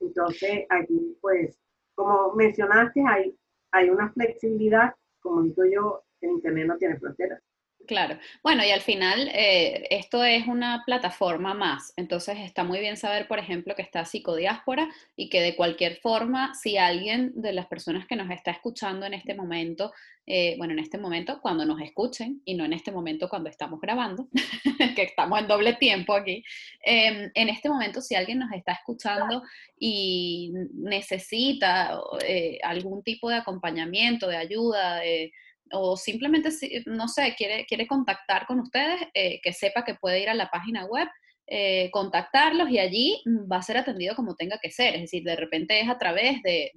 Entonces, 0.00 0.66
aquí, 0.68 1.16
pues, 1.20 1.58
como 1.94 2.32
mencionaste, 2.34 3.02
hay, 3.06 3.36
hay 3.70 3.90
una 3.90 4.12
flexibilidad, 4.12 4.94
como 5.20 5.42
digo 5.42 5.64
yo, 5.64 6.04
el 6.20 6.30
Internet 6.30 6.66
no 6.66 6.76
tiene 6.78 6.98
fronteras. 6.98 7.42
Claro. 7.86 8.18
Bueno, 8.44 8.64
y 8.64 8.70
al 8.70 8.80
final 8.80 9.28
eh, 9.34 9.86
esto 9.90 10.24
es 10.24 10.46
una 10.46 10.84
plataforma 10.86 11.52
más. 11.52 11.92
Entonces 11.96 12.38
está 12.38 12.62
muy 12.62 12.78
bien 12.78 12.96
saber, 12.96 13.26
por 13.26 13.38
ejemplo, 13.38 13.74
que 13.74 13.82
está 13.82 14.04
psicodiáspora 14.04 14.88
y 15.16 15.28
que 15.28 15.40
de 15.40 15.56
cualquier 15.56 15.96
forma, 15.96 16.54
si 16.54 16.76
alguien 16.76 17.32
de 17.34 17.52
las 17.52 17.66
personas 17.66 18.06
que 18.06 18.14
nos 18.14 18.30
está 18.30 18.52
escuchando 18.52 19.04
en 19.04 19.14
este 19.14 19.34
momento, 19.34 19.92
eh, 20.26 20.54
bueno, 20.58 20.74
en 20.74 20.78
este 20.78 20.96
momento 20.96 21.40
cuando 21.42 21.64
nos 21.64 21.80
escuchen 21.80 22.40
y 22.44 22.54
no 22.54 22.64
en 22.64 22.72
este 22.72 22.92
momento 22.92 23.28
cuando 23.28 23.50
estamos 23.50 23.80
grabando, 23.80 24.28
que 24.96 25.02
estamos 25.02 25.40
en 25.40 25.48
doble 25.48 25.74
tiempo 25.74 26.14
aquí, 26.14 26.44
em, 26.84 27.30
en 27.34 27.48
este 27.48 27.68
momento 27.68 28.00
si 28.00 28.14
alguien 28.14 28.38
nos 28.38 28.52
está 28.52 28.72
escuchando 28.72 29.42
y 29.78 30.52
necesita 30.72 31.98
eh, 32.24 32.58
algún 32.62 33.02
tipo 33.02 33.28
de 33.28 33.36
acompañamiento, 33.36 34.28
de 34.28 34.36
ayuda, 34.36 34.96
de 35.00 35.32
o 35.72 35.96
simplemente, 35.96 36.50
no 36.86 37.08
sé, 37.08 37.34
quiere, 37.36 37.66
quiere 37.66 37.86
contactar 37.86 38.46
con 38.46 38.60
ustedes, 38.60 39.00
eh, 39.14 39.40
que 39.42 39.52
sepa 39.52 39.84
que 39.84 39.94
puede 39.94 40.20
ir 40.20 40.28
a 40.28 40.34
la 40.34 40.50
página 40.50 40.84
web, 40.86 41.08
eh, 41.48 41.90
contactarlos 41.90 42.70
y 42.70 42.78
allí 42.78 43.20
mm, 43.26 43.50
va 43.50 43.56
a 43.56 43.62
ser 43.62 43.76
atendido 43.76 44.14
como 44.14 44.36
tenga 44.36 44.58
que 44.62 44.70
ser. 44.70 44.94
Es 44.94 45.02
decir, 45.02 45.24
de 45.24 45.36
repente 45.36 45.80
es 45.80 45.88
a 45.88 45.98
través 45.98 46.40
de, 46.42 46.70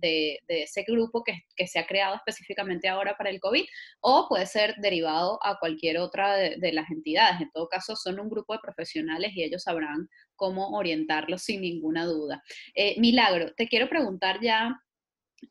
ese 0.47 0.83
grupo 0.87 1.23
que, 1.23 1.67
se 1.67 1.79
ha 1.79 1.85
creado 1.85 2.15
específicamente 2.15 2.87
ahora 2.87 3.15
para 3.15 3.29
el 3.29 3.39
COVID 3.39 3.63
o 4.01 4.27
puede 4.27 4.45
ser 4.47 4.75
derivado 4.77 5.39
a 5.43 5.59
cualquier 5.59 5.99
otra 5.99 6.35
de, 6.35 6.73
las 6.73 6.89
entidades. 6.89 7.41
En 7.41 7.51
todo 7.51 7.67
caso, 7.67 7.95
son 7.95 8.19
un 8.19 8.29
grupo 8.29 8.53
de 8.53 8.59
profesionales 8.59 9.31
y 9.35 9.43
ellos 9.43 9.63
sabrán 9.63 10.09
cómo 10.35 10.69
orientarlos 10.69 11.43
sin 11.43 11.61
ninguna 11.61 12.05
duda. 12.05 12.41
Eh, 12.73 12.99
Milagro, 12.99 13.53
te 13.55 13.67
quiero 13.67 13.87
preguntar 13.87 14.39
ya, 14.41 14.77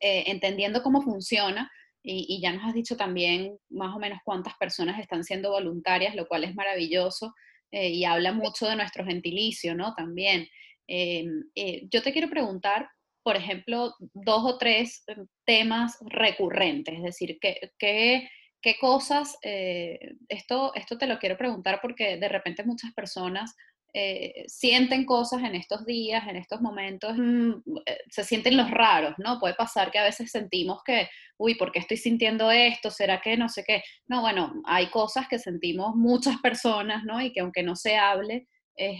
entendiendo 0.01 0.83
cómo 0.83 1.01
funciona, 1.01 1.71
y, 2.05 2.39
ya 2.39 2.53
nos 2.53 2.65
has 2.65 2.73
dicho 2.73 2.95
también 2.95 3.57
más 3.69 3.95
o 3.95 3.99
menos 3.99 4.19
cuántas 4.23 4.53
personas 4.55 4.99
están 4.99 5.23
siendo 5.23 5.51
voluntarias, 5.51 6.15
lo 6.15 6.27
cual 6.27 6.43
es 6.43 6.53
maravilloso 6.53 7.33
eh, 7.71 7.89
y 7.89 8.05
habla 8.05 8.31
mucho 8.31 8.67
de 8.67 8.75
nuestro 8.75 9.05
gentilicio, 9.05 9.75
¿no? 9.75 9.93
También. 9.95 10.47
Eh, 10.87 11.25
eh, 11.55 11.87
yo 11.89 12.03
te 12.03 12.13
quiero 12.13 12.29
preguntar, 12.29 12.87
por 13.23 13.35
ejemplo, 13.35 13.95
dos 14.13 14.43
o 14.45 14.57
tres 14.57 15.03
em, 15.07 15.25
temas 15.45 15.97
recurrentes, 16.05 16.95
es 16.95 17.03
decir, 17.03 17.37
qué, 17.41 17.71
qué, 17.79 18.29
qué 18.61 18.77
cosas, 18.79 19.37
eh, 19.43 19.97
esto, 20.27 20.73
esto 20.75 20.97
te 20.97 21.07
lo 21.07 21.17
quiero 21.19 21.37
preguntar 21.37 21.79
porque 21.81 22.17
de 22.17 22.29
repente 22.29 22.63
muchas 22.63 22.93
personas 22.93 23.55
eh, 23.97 24.43
sienten 24.47 25.05
cosas 25.05 25.41
en 25.43 25.55
estos 25.55 25.85
días, 25.85 26.27
en 26.27 26.35
estos 26.35 26.59
momentos, 26.59 27.13
mm, 27.15 27.51
eh, 27.85 27.99
se 28.09 28.25
sienten 28.25 28.57
los 28.57 28.69
raros, 28.69 29.13
¿no? 29.19 29.39
Puede 29.39 29.53
pasar 29.53 29.89
que 29.89 29.99
a 29.99 30.03
veces 30.03 30.31
sentimos 30.31 30.83
que, 30.83 31.07
uy, 31.37 31.55
¿por 31.55 31.71
qué 31.71 31.79
estoy 31.79 31.95
sintiendo 31.95 32.51
esto? 32.51 32.91
¿Será 32.91 33.21
que 33.21 33.37
no 33.37 33.47
sé 33.47 33.63
qué? 33.65 33.83
No, 34.07 34.19
bueno, 34.19 34.53
hay 34.65 34.87
cosas 34.87 35.29
que 35.29 35.39
sentimos 35.39 35.95
muchas 35.95 36.41
personas, 36.41 37.05
¿no? 37.05 37.21
Y 37.21 37.31
que 37.31 37.39
aunque 37.39 37.63
no 37.63 37.77
se 37.77 37.95
hable, 37.95 38.49
es 38.75 38.99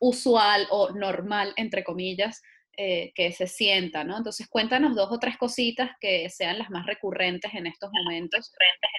usual 0.00 0.66
o 0.70 0.90
normal, 0.90 1.52
entre 1.54 1.84
comillas, 1.84 2.42
eh, 2.76 3.12
que 3.14 3.30
se 3.30 3.46
sienta, 3.46 4.02
¿no? 4.02 4.16
Entonces 4.16 4.48
cuéntanos 4.48 4.96
dos 4.96 5.12
o 5.12 5.20
tres 5.20 5.36
cositas 5.38 5.92
que 6.00 6.28
sean 6.28 6.58
las 6.58 6.70
más 6.70 6.86
recurrentes 6.86 7.54
en 7.54 7.68
estos 7.68 7.88
momentos 7.92 8.52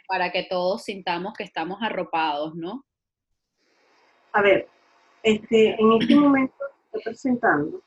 para 0.07 0.31
que 0.31 0.43
todos 0.43 0.85
sintamos 0.85 1.33
que 1.33 1.43
estamos 1.43 1.79
arropados, 1.81 2.55
¿no? 2.55 2.85
A 4.31 4.41
ver, 4.41 4.69
este, 5.25 5.75
en 5.81 5.91
este 5.93 6.15
momento 6.15 6.53
estoy 6.85 7.01
presentando 7.03 7.81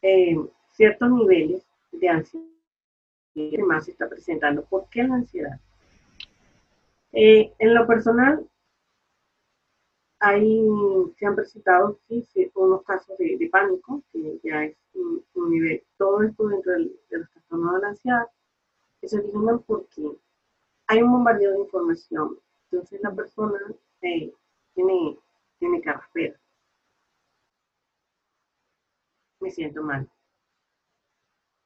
eh, 0.00 0.36
ciertos 0.74 1.10
niveles 1.10 1.66
de 1.90 2.08
ansiedad 2.08 2.46
que 3.34 3.62
más 3.64 3.88
está 3.88 4.08
presentando. 4.08 4.64
¿Por 4.64 4.88
qué 4.88 5.02
la 5.02 5.16
ansiedad? 5.16 5.60
Eh, 7.12 7.52
en 7.58 7.74
lo 7.74 7.84
personal, 7.84 8.48
hay, 10.20 10.68
se 11.18 11.26
han 11.26 11.34
presentado 11.34 11.98
sí, 12.08 12.24
unos 12.54 12.84
casos 12.84 13.18
de, 13.18 13.48
pánico, 13.50 14.02
que 14.12 14.38
ya 14.44 14.64
es 14.64 14.76
un, 14.94 15.50
nivel, 15.50 15.82
todo 15.96 16.22
esto 16.22 16.46
dentro 16.46 16.72
de 16.72 16.90
los 17.10 17.30
trastornos 17.30 17.74
de 17.74 17.80
la 17.80 17.88
ansiedad, 17.88 18.26
que 19.00 19.08
se 19.08 19.18
originan 19.18 19.58
porque 19.60 20.12
hay 20.86 21.02
un 21.02 21.10
bombardeo 21.10 21.52
de 21.52 21.60
información. 21.60 22.38
Entonces 22.70 23.00
la 23.02 23.12
persona 23.12 23.58
eh, 24.02 24.32
tiene, 24.74 25.18
tiene 25.58 25.80
carraspera 25.80 26.38
me 29.40 29.50
siento 29.50 29.82
mal. 29.82 30.08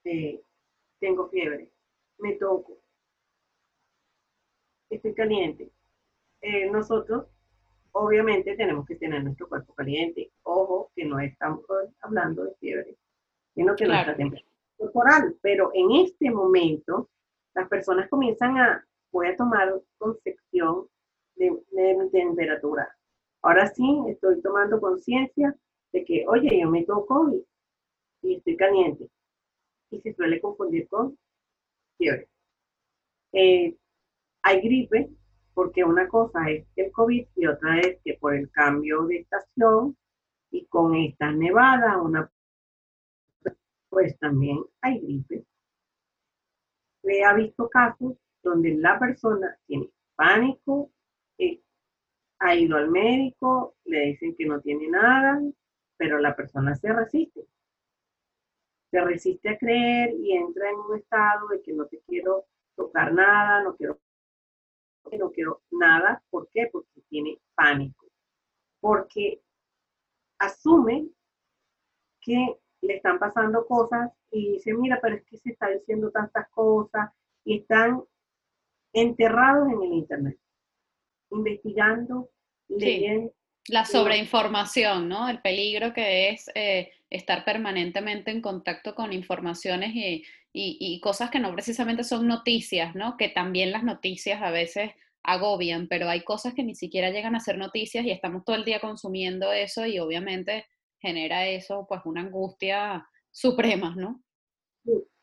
Eh, 0.05 0.43
tengo 0.99 1.29
fiebre, 1.29 1.71
me 2.19 2.35
toco, 2.35 2.79
estoy 4.91 5.15
caliente. 5.15 5.71
Eh, 6.41 6.69
nosotros, 6.71 7.27
obviamente, 7.93 8.57
tenemos 8.57 8.87
que 8.87 8.97
tener 8.97 9.23
nuestro 9.23 9.49
cuerpo 9.49 9.75
caliente. 9.75 10.33
Ojo, 10.43 10.91
que 10.95 11.05
no 11.05 11.21
estamos 11.21 11.65
hablando 12.01 12.45
de 12.45 12.55
fiebre, 12.57 12.97
sino 13.55 13.77
que 13.77 13.87
nuestra 13.87 14.17
temperatura 14.17 14.53
corporal. 14.77 15.37
Pero 15.41 15.71
en 15.75 15.93
este 15.93 16.31
momento, 16.31 17.09
las 17.55 17.69
personas 17.69 18.09
comienzan 18.09 18.59
a, 18.59 18.85
voy 19.13 19.29
a 19.29 19.37
tomar 19.37 19.81
concepción 19.99 20.89
de, 21.37 21.57
de 21.71 22.09
temperatura. 22.11 22.89
Ahora 23.43 23.67
sí, 23.69 24.03
estoy 24.09 24.41
tomando 24.41 24.81
conciencia 24.81 25.57
de 25.93 26.05
que, 26.05 26.25
oye, 26.29 26.61
yo 26.61 26.71
me 26.71 26.85
toco 26.85 27.33
y 27.33 27.45
y 28.23 28.37
estoy 28.37 28.57
caliente. 28.57 29.11
Y 29.91 30.01
se 30.01 30.15
suele 30.15 30.41
confundir 30.41 30.89
con 30.89 31.19
fiebre. 31.99 32.29
Eh, 33.33 33.77
hay 34.43 34.61
gripe, 34.61 35.11
porque 35.55 35.85
una 35.85 36.09
cosa 36.09 36.49
es 36.51 36.67
el 36.77 36.91
COVID 36.93 37.27
y 37.37 37.47
otra 37.47 37.81
es 37.81 37.99
que 38.05 38.15
por 38.15 38.35
el 38.35 38.51
cambio 38.51 39.05
de 39.05 39.19
estación 39.19 39.97
y 40.51 40.67
con 40.67 40.95
esta 40.95 41.31
nevada, 41.33 42.01
una, 42.01 42.31
pues 43.89 44.19
también 44.19 44.65
hay 44.81 45.01
gripe. 45.01 45.45
Se 47.03 47.25
ha 47.25 47.35
visto 47.35 47.69
casos 47.69 48.17
donde 48.43 48.75
la 48.75 48.99
persona 48.99 49.57
tiene 49.67 49.91
pánico, 50.15 50.91
eh, 51.39 51.61
ha 52.39 52.55
ido 52.55 52.77
al 52.77 52.91
médico, 52.91 53.77
le 53.85 54.07
dicen 54.07 54.35
que 54.37 54.47
no 54.47 54.61
tiene 54.61 54.89
nada, 54.89 55.41
pero 55.97 56.19
la 56.19 56.35
persona 56.35 56.75
se 56.75 56.93
resiste 56.93 57.47
se 58.93 59.01
resiste 59.01 59.49
a 59.49 59.57
creer 59.57 60.13
y 60.21 60.37
entra 60.37 60.69
en 60.69 60.77
un 60.77 60.99
estado 60.99 61.49
de 61.49 61.63
que 61.63 61.73
no 61.73 61.87
te 61.87 62.03
quiero 62.07 62.45
tocar 62.77 63.15
nada, 63.15 63.63
no 63.63 63.75
quiero, 63.75 63.99
no 65.19 65.33
quiero 65.33 65.63
nada. 65.71 66.23
¿Por 66.29 66.51
qué? 66.51 66.69
Porque 66.71 67.01
tiene 67.09 67.41
pánico. 67.55 68.07
Porque 68.81 69.41
asume 70.39 71.09
que 72.21 72.59
le 72.83 72.97
están 72.97 73.19
pasando 73.19 73.67
cosas 73.67 74.13
y 74.31 74.53
dice, 74.53 74.75
mira, 74.75 75.01
pero 75.01 75.17
es 75.17 75.25
que 75.25 75.39
se 75.39 75.53
está 75.53 75.71
diciendo 75.71 76.11
tantas 76.11 76.51
cosas 76.51 77.11
y 77.45 77.61
están 77.61 78.05
enterrados 78.93 79.73
en 79.73 79.83
el 79.85 79.93
Internet, 79.95 80.39
investigando, 81.31 82.29
leyendo, 82.69 83.33
la 83.69 83.85
sobreinformación, 83.85 85.09
¿no? 85.09 85.29
El 85.29 85.41
peligro 85.41 85.93
que 85.93 86.31
es 86.31 86.51
eh, 86.55 86.91
estar 87.11 87.45
permanentemente 87.45 88.31
en 88.31 88.41
contacto 88.41 88.95
con 88.95 89.13
informaciones 89.13 89.93
y, 89.95 91.01
cosas 91.01 91.31
que 91.31 91.41
no 91.41 91.53
precisamente 91.53 92.05
son 92.05 92.27
noticias, 92.27 92.95
¿no? 92.95 93.17
Que 93.17 93.29
también 93.29 93.73
las 93.73 93.83
noticias 93.83 94.43
a 94.43 94.51
veces 94.51 94.91
agobian, 95.23 95.89
pero 95.89 96.09
hay 96.09 96.23
cosas 96.23 96.55
que 96.55 96.65
ni 96.65 96.75
siquiera 96.75 97.11
llegan 97.11 97.35
a 97.35 97.41
ser 97.41 97.57
noticias 97.57 98.05
y 98.05 98.11
estamos 98.11 98.45
todo 98.45 98.57
el 98.57 98.65
día 98.65 98.81
consumiendo 98.81 99.53
eso 99.53 99.87
y 99.87 99.99
obviamente 99.99 100.67
genera 101.01 101.47
eso 101.47 101.87
pues 101.89 102.03
una 102.05 102.23
angustia 102.23 103.07
suprema, 103.31 103.95
¿no? 103.97 104.23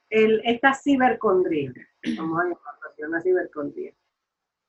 El, 0.09 0.41
esta 0.45 0.73
cibercondría, 0.73 1.71
vamos 2.17 2.39
a 2.39 2.43
llamarlo 2.43 2.59
una 3.07 3.21
cibercondría 3.21 3.93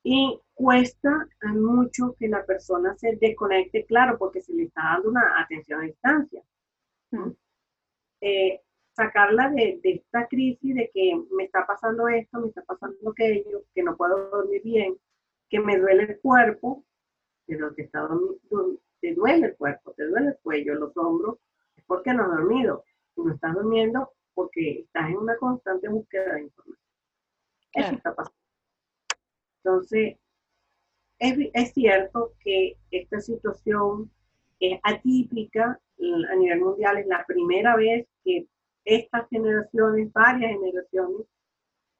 y 0.03 0.39
cuesta 0.53 1.27
mucho 1.43 2.15
que 2.17 2.27
la 2.27 2.45
persona 2.45 2.95
se 2.97 3.15
desconecte, 3.17 3.85
claro, 3.85 4.17
porque 4.17 4.41
se 4.41 4.53
le 4.53 4.63
está 4.63 4.81
dando 4.93 5.09
una 5.09 5.41
atención 5.41 5.81
a 5.81 5.85
distancia. 5.85 6.41
Eh, 8.21 8.61
sacarla 8.93 9.49
de, 9.49 9.79
esta 9.83 10.27
crisis 10.27 10.75
de 10.75 10.89
que 10.93 11.21
me 11.31 11.45
está 11.45 11.65
pasando 11.65 12.07
esto, 12.07 12.39
me 12.39 12.47
está 12.47 12.63
pasando 12.63 13.11
aquello, 13.11 13.63
que 13.73 13.83
no 13.83 13.95
puedo 13.95 14.29
dormir 14.29 14.61
bien, 14.63 14.97
que 15.49 15.59
me 15.59 15.77
duele 15.77 16.03
el 16.03 16.19
cuerpo, 16.19 16.83
pero 17.45 17.73
te, 17.73 17.83
está 17.83 18.07
te 19.01 19.13
duele 19.13 19.47
el 19.47 19.55
cuerpo, 19.55 19.93
te 19.93 20.05
duele 20.07 20.29
el 20.29 20.37
cuello, 20.41 20.75
los 20.75 20.95
hombros, 20.97 21.37
es 21.75 21.83
porque 21.85 22.13
no 22.13 22.23
has 22.23 22.29
dormido. 22.29 22.83
Y 23.17 23.21
no 23.23 23.33
estás 23.33 23.53
durmiendo 23.53 24.13
porque 24.33 24.79
estás 24.81 25.09
en 25.09 25.17
una 25.17 25.35
constante 25.37 25.89
búsqueda 25.89 26.35
de 26.35 26.43
información. 26.43 26.77
Eso 27.73 27.95
está 27.95 28.15
pasando. 28.15 28.40
Entonces, 29.63 30.17
es, 31.19 31.73
cierto 31.73 32.33
que 32.39 32.77
esta 32.89 33.19
situación 33.19 34.11
es 34.59 34.79
atípica 34.83 35.79
a 36.29 36.35
nivel 36.35 36.61
mundial, 36.61 36.97
es 36.97 37.07
la 37.07 37.23
primera 37.27 37.75
vez 37.75 38.07
que 38.23 38.47
estas 38.85 39.29
generaciones, 39.29 40.11
varias 40.13 40.51
generaciones, 40.51 41.27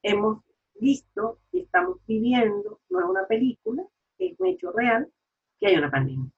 hemos 0.02 0.42
visto 0.80 1.38
y 1.52 1.60
estamos 1.60 1.98
viviendo, 2.06 2.80
no 2.90 2.98
es 2.98 3.06
una 3.06 3.26
película, 3.26 3.84
es 4.18 4.34
un 4.40 4.48
hecho 4.48 4.72
real, 4.72 5.08
que 5.60 5.68
hay 5.68 5.76
una 5.76 5.90
pandemia. 5.90 6.28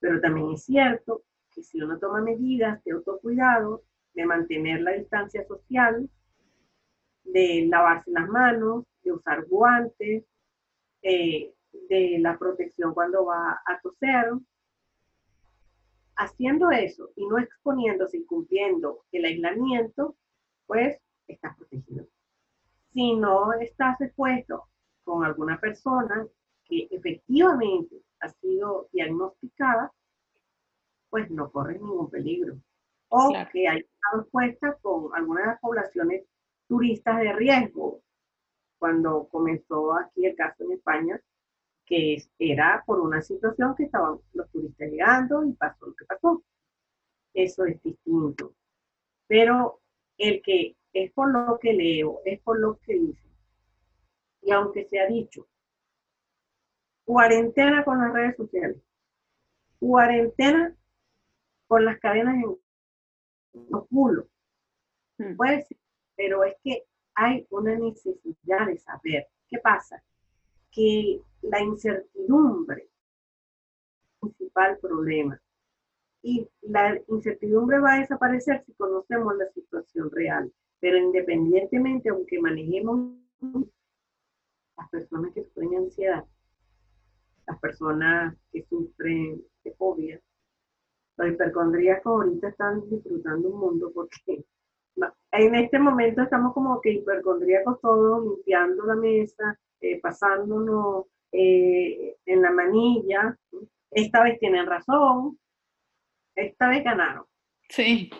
Pero 0.00 0.20
también 0.20 0.50
es 0.50 0.64
cierto 0.64 1.22
que 1.52 1.62
si 1.62 1.80
uno 1.80 1.98
toma 2.00 2.20
medidas 2.20 2.82
de 2.82 2.92
autocuidado, 2.92 3.84
de 4.14 4.26
mantener 4.26 4.80
la 4.80 4.92
distancia 4.92 5.46
social, 5.46 6.10
de 7.22 7.66
lavarse 7.70 8.10
las 8.10 8.28
manos, 8.28 8.84
de 9.08 9.14
usar 9.14 9.44
guantes, 9.46 10.24
eh, 11.02 11.54
de 11.88 12.18
la 12.20 12.38
protección 12.38 12.94
cuando 12.94 13.24
va 13.26 13.60
a 13.64 13.80
toser. 13.80 14.32
Haciendo 16.16 16.70
eso 16.70 17.10
y 17.14 17.26
no 17.26 17.38
exponiéndose 17.38 18.18
y 18.18 18.24
cumpliendo 18.24 19.04
el 19.12 19.24
aislamiento, 19.24 20.16
pues 20.66 20.98
estás 21.28 21.56
protegido. 21.56 22.06
Si 22.92 23.14
no 23.14 23.52
estás 23.54 24.00
expuesto 24.00 24.64
con 25.04 25.24
alguna 25.24 25.60
persona 25.60 26.26
que 26.64 26.88
efectivamente 26.90 28.02
ha 28.20 28.28
sido 28.30 28.88
diagnosticada, 28.92 29.92
pues 31.08 31.30
no 31.30 31.50
corres 31.50 31.80
ningún 31.80 32.10
peligro. 32.10 32.58
O 33.10 33.32
que 33.52 33.68
haya 33.68 33.78
estado 33.80 34.22
expuesta 34.22 34.76
con 34.82 35.14
algunas 35.14 35.44
de 35.44 35.50
las 35.52 35.60
poblaciones 35.60 36.24
turistas 36.66 37.20
de 37.20 37.32
riesgo, 37.32 38.02
cuando 38.78 39.28
comenzó 39.28 39.94
aquí 39.94 40.26
el 40.26 40.36
caso 40.36 40.64
en 40.64 40.72
España, 40.72 41.20
que 41.86 42.22
era 42.38 42.82
por 42.86 43.00
una 43.00 43.22
situación 43.22 43.74
que 43.76 43.84
estaban 43.84 44.18
los 44.34 44.50
turistas 44.50 44.90
llegando 44.90 45.44
y 45.44 45.52
pasó 45.52 45.86
lo 45.86 45.94
que 45.94 46.04
pasó. 46.04 46.42
Eso 47.34 47.64
es 47.64 47.82
distinto. 47.82 48.54
Pero 49.26 49.80
el 50.16 50.42
que 50.42 50.76
es 50.92 51.12
por 51.12 51.30
lo 51.30 51.58
que 51.58 51.72
leo, 51.72 52.20
es 52.24 52.40
por 52.40 52.58
lo 52.58 52.78
que 52.78 52.94
dice. 52.94 53.28
Y 54.42 54.52
aunque 54.52 54.86
se 54.88 55.00
ha 55.00 55.06
dicho, 55.06 55.46
cuarentena 57.04 57.84
con 57.84 57.98
las 57.98 58.12
redes 58.12 58.36
sociales, 58.36 58.82
cuarentena 59.78 60.74
con 61.66 61.84
las 61.84 61.98
cadenas 61.98 62.36
en 62.36 62.56
los 63.70 63.88
culos, 63.88 64.26
Mm. 65.18 65.36
Puede 65.36 65.62
ser, 65.62 65.76
pero 66.16 66.44
es 66.44 66.54
que 66.62 66.84
hay 67.18 67.44
una 67.50 67.74
necesidad 67.74 68.66
de 68.68 68.78
saber. 68.78 69.26
¿Qué 69.48 69.58
pasa? 69.58 70.00
Que 70.70 71.20
la 71.42 71.60
incertidumbre 71.60 72.84
es 72.84 74.22
el 74.22 74.30
principal 74.30 74.78
problema. 74.78 75.40
Y 76.22 76.48
la 76.62 76.96
incertidumbre 77.08 77.80
va 77.80 77.94
a 77.94 78.00
desaparecer 78.00 78.62
si 78.64 78.72
conocemos 78.74 79.36
la 79.36 79.50
situación 79.50 80.10
real. 80.12 80.52
Pero 80.78 80.96
independientemente, 80.96 82.08
aunque 82.08 82.38
manejemos 82.40 83.16
las 84.76 84.88
personas 84.88 85.34
que 85.34 85.42
sufren 85.42 85.74
ansiedad, 85.74 86.24
las 87.48 87.58
personas 87.58 88.36
que 88.52 88.62
sufren 88.62 89.42
de 89.64 89.74
fobia, 89.74 90.20
los 91.16 91.28
hipercondríacos 91.32 92.12
ahorita 92.12 92.48
están 92.48 92.88
disfrutando 92.88 93.48
un 93.48 93.58
mundo 93.58 93.90
porque 93.92 94.44
en 95.32 95.54
este 95.54 95.78
momento 95.78 96.22
estamos 96.22 96.54
como 96.54 96.80
que 96.80 96.92
hipercondríacos 96.92 97.80
todos, 97.80 98.24
limpiando 98.24 98.84
la 98.86 98.96
mesa, 98.96 99.58
eh, 99.80 100.00
pasándonos 100.00 101.06
eh, 101.32 102.16
en 102.26 102.42
la 102.42 102.50
manilla. 102.50 103.38
Esta 103.90 104.22
vez 104.22 104.38
tienen 104.38 104.66
razón, 104.66 105.38
esta 106.34 106.68
vez 106.68 106.84
ganaron. 106.84 107.24
Sí. 107.68 108.10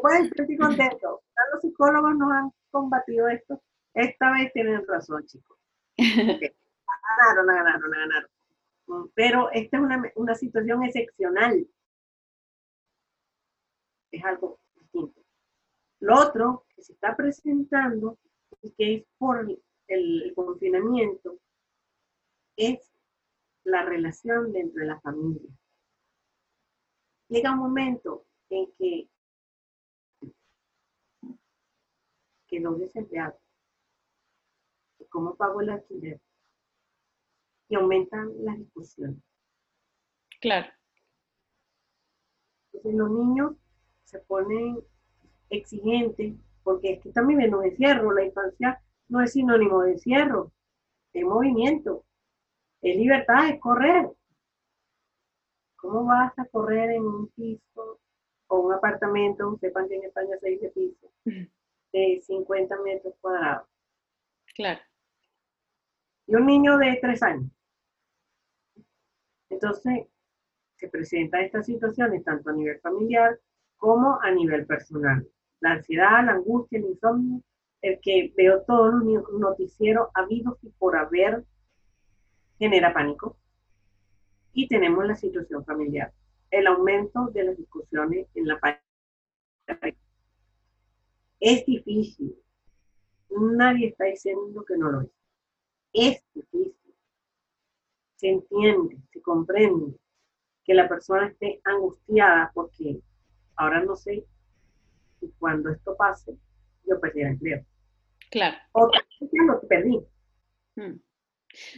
Pueden 0.00 0.30
sentir 0.30 0.58
contentos. 0.58 1.20
Los 1.52 1.62
psicólogos 1.62 2.16
nos 2.16 2.32
han 2.32 2.52
combatido 2.70 3.28
esto. 3.28 3.60
Esta 3.94 4.32
vez 4.32 4.52
tienen 4.52 4.86
razón, 4.86 5.24
chicos. 5.26 5.58
Ganaron, 5.96 7.46
ganaron, 7.46 7.90
ganaron. 7.90 9.10
Pero 9.14 9.50
esta 9.52 9.76
es 9.76 9.82
una, 9.82 10.02
una 10.14 10.34
situación 10.34 10.84
excepcional. 10.84 11.66
Es 14.10 14.24
algo 14.24 14.58
distinto. 14.76 15.20
Lo 16.00 16.20
otro 16.20 16.66
que 16.74 16.82
se 16.82 16.92
está 16.92 17.16
presentando 17.16 18.18
y 18.62 18.70
que 18.72 18.94
es 18.94 19.04
por 19.18 19.46
el, 19.88 20.32
confinamiento 20.34 21.38
es 22.56 22.92
la 23.64 23.84
relación 23.84 24.52
dentro 24.52 24.82
de 24.82 24.88
la 24.88 25.00
familia. 25.00 25.50
Llega 27.28 27.52
un 27.52 27.58
momento 27.58 28.26
en 28.48 28.72
que 28.78 29.08
quedó 32.46 32.74
desempleado. 32.76 33.38
¿Cómo 35.10 35.36
pago 35.36 35.60
el 35.60 35.70
alquiler? 35.70 36.20
Y 37.68 37.74
aumentan 37.74 38.32
las 38.44 38.58
discusiones. 38.58 39.22
Claro. 40.40 40.72
Entonces 42.72 42.98
los 42.98 43.10
niños 43.10 43.56
se 44.04 44.20
ponen 44.20 44.78
exigente, 45.50 46.36
porque 46.62 46.94
es 46.94 47.02
que 47.02 47.12
también 47.12 47.38
viviendo 47.38 47.58
un 47.58 47.66
encierro, 47.66 48.12
la 48.12 48.24
infancia 48.24 48.82
no 49.08 49.22
es 49.22 49.32
sinónimo 49.32 49.82
de 49.82 49.92
encierro, 49.92 50.52
es 51.12 51.24
movimiento, 51.24 52.04
es 52.82 52.96
libertad, 52.96 53.48
es 53.48 53.60
correr. 53.60 54.10
¿Cómo 55.76 56.04
vas 56.04 56.38
a 56.38 56.44
correr 56.46 56.90
en 56.90 57.04
un 57.04 57.28
piso 57.28 58.00
o 58.48 58.60
un 58.60 58.72
apartamento, 58.74 59.56
sepan 59.60 59.88
que 59.88 59.96
en 59.96 60.04
España 60.04 60.36
se 60.40 60.50
dice 60.50 60.68
piso, 60.70 61.10
de 61.24 62.20
50 62.20 62.82
metros 62.82 63.14
cuadrados? 63.20 63.68
Claro. 64.54 64.80
Y 66.26 66.34
un 66.34 66.46
niño 66.46 66.76
de 66.76 66.98
tres 67.00 67.22
años. 67.22 67.50
Entonces, 69.48 70.06
se 70.76 70.88
presentan 70.88 71.42
estas 71.42 71.64
situaciones 71.64 72.22
tanto 72.24 72.50
a 72.50 72.52
nivel 72.52 72.78
familiar 72.80 73.40
como 73.78 74.20
a 74.20 74.30
nivel 74.30 74.66
personal 74.66 75.26
la 75.60 75.72
ansiedad, 75.72 76.24
la 76.24 76.32
angustia, 76.32 76.78
el 76.78 76.86
insomnio, 76.86 77.42
el 77.82 78.00
que 78.00 78.32
veo 78.36 78.62
todos 78.62 78.94
los 78.94 79.32
noticieros 79.38 80.08
habidos 80.14 80.58
y 80.62 80.70
por 80.70 80.96
haber 80.96 81.44
genera 82.58 82.92
pánico. 82.92 83.36
Y 84.52 84.66
tenemos 84.68 85.06
la 85.06 85.14
situación 85.14 85.64
familiar, 85.64 86.12
el 86.50 86.66
aumento 86.66 87.26
de 87.28 87.44
las 87.44 87.56
discusiones 87.56 88.26
en 88.34 88.48
la 88.48 88.58
pareja. 88.58 88.82
Es 91.40 91.64
difícil. 91.66 92.34
Nadie 93.30 93.88
está 93.88 94.06
diciendo 94.06 94.64
que 94.64 94.76
no 94.76 94.90
lo 94.90 95.00
es. 95.02 95.10
Es 95.92 96.24
difícil. 96.34 96.94
Se 98.16 98.28
entiende, 98.28 98.98
se 99.12 99.22
comprende 99.22 99.94
que 100.64 100.74
la 100.74 100.88
persona 100.88 101.28
esté 101.28 101.60
angustiada 101.64 102.50
porque 102.52 103.00
ahora 103.54 103.84
no 103.84 103.94
sé 103.94 104.26
y 105.20 105.30
cuando 105.38 105.70
esto 105.70 105.96
pase, 105.96 106.36
yo 106.86 107.00
perdí 107.00 107.20
el 107.22 107.28
empleo. 107.28 107.64
Claro. 108.30 108.56
O 108.72 108.90
lo 109.20 109.60
perdí. 109.68 109.98
Hmm. 110.76 111.00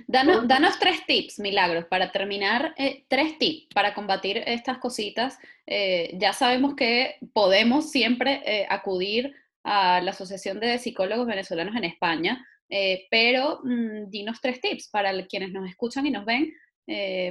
Danos, 0.06 0.48
danos, 0.48 0.78
tres 0.78 1.06
tips, 1.06 1.38
Milagros, 1.38 1.86
para 1.86 2.10
terminar, 2.10 2.74
eh, 2.76 3.04
tres 3.08 3.38
tips 3.38 3.68
para 3.72 3.94
combatir 3.94 4.38
estas 4.38 4.78
cositas. 4.78 5.38
Eh, 5.66 6.16
ya 6.18 6.32
sabemos 6.32 6.74
que 6.74 7.16
podemos 7.32 7.90
siempre 7.90 8.42
eh, 8.44 8.66
acudir 8.68 9.34
a 9.62 10.00
la 10.00 10.10
Asociación 10.10 10.58
de 10.58 10.78
Psicólogos 10.78 11.26
Venezolanos 11.26 11.76
en 11.76 11.84
España, 11.84 12.46
pero 13.10 13.60
mm, 13.64 14.10
dinos 14.10 14.40
tres 14.40 14.60
tips 14.60 14.88
para 14.90 15.26
quienes 15.26 15.52
nos 15.52 15.68
escuchan 15.68 16.06
y 16.06 16.10
nos 16.10 16.24
ven, 16.24 16.52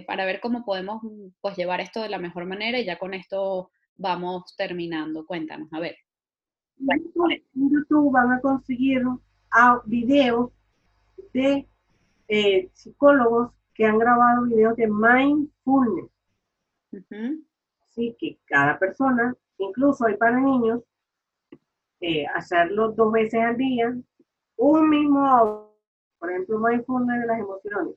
para 0.06 0.26
ver 0.26 0.40
cómo 0.40 0.64
podemos 0.64 1.02
pues, 1.42 1.58
llevar 1.58 1.82
esto 1.82 2.02
de 2.02 2.10
la 2.10 2.18
mejor 2.18 2.46
manera 2.46 2.80
y 2.80 2.86
ya 2.86 2.98
con 2.98 3.14
esto 3.14 3.72
vamos 4.00 4.56
terminando. 4.56 5.26
Cuéntanos, 5.26 5.72
a 5.72 5.80
ver. 5.80 5.98
En 6.80 7.70
YouTube 7.70 8.12
van 8.12 8.32
a 8.32 8.42
conseguir 8.42 9.04
videos 9.86 10.52
de 11.34 11.68
eh, 12.28 12.70
psicólogos 12.74 13.52
que 13.74 13.86
han 13.86 14.00
grabado 14.00 14.44
videos 14.44 14.76
de 14.78 14.88
mindfulness. 14.88 16.10
Así 17.88 18.16
que 18.18 18.40
cada 18.46 18.80
persona, 18.80 19.36
incluso 19.58 20.06
hay 20.06 20.16
para 20.16 20.40
niños, 20.40 20.82
eh, 22.00 22.26
hacerlo 22.28 22.92
dos 22.92 23.12
veces 23.12 23.42
al 23.42 23.58
día, 23.58 23.94
un 24.56 24.90
mismo, 24.90 25.76
por 26.18 26.32
ejemplo, 26.32 26.60
mindfulness 26.60 27.22
de 27.22 27.28
las 27.28 27.40
emociones. 27.40 27.96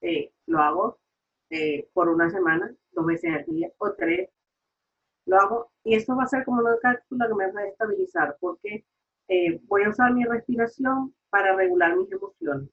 Eh, 0.00 0.32
lo 0.46 0.58
hago 0.58 0.98
por 1.92 2.08
una 2.08 2.28
semana, 2.28 2.74
dos 2.90 3.06
veces 3.06 3.32
al 3.32 3.44
día, 3.44 3.70
o 3.78 3.92
tres, 3.92 4.28
lo 5.26 5.38
hago 5.38 5.72
y 5.84 5.94
eso 5.94 6.16
va 6.16 6.24
a 6.24 6.28
ser 6.28 6.44
como 6.44 6.60
una 6.60 6.78
cápsula 6.78 7.26
que 7.28 7.34
me 7.34 7.52
va 7.52 7.60
a 7.60 7.66
estabilizar 7.66 8.36
porque 8.40 8.84
eh, 9.28 9.60
voy 9.64 9.82
a 9.82 9.90
usar 9.90 10.12
mi 10.14 10.24
respiración 10.24 11.14
para 11.30 11.54
regular 11.54 11.96
mis 11.96 12.10
emociones. 12.10 12.70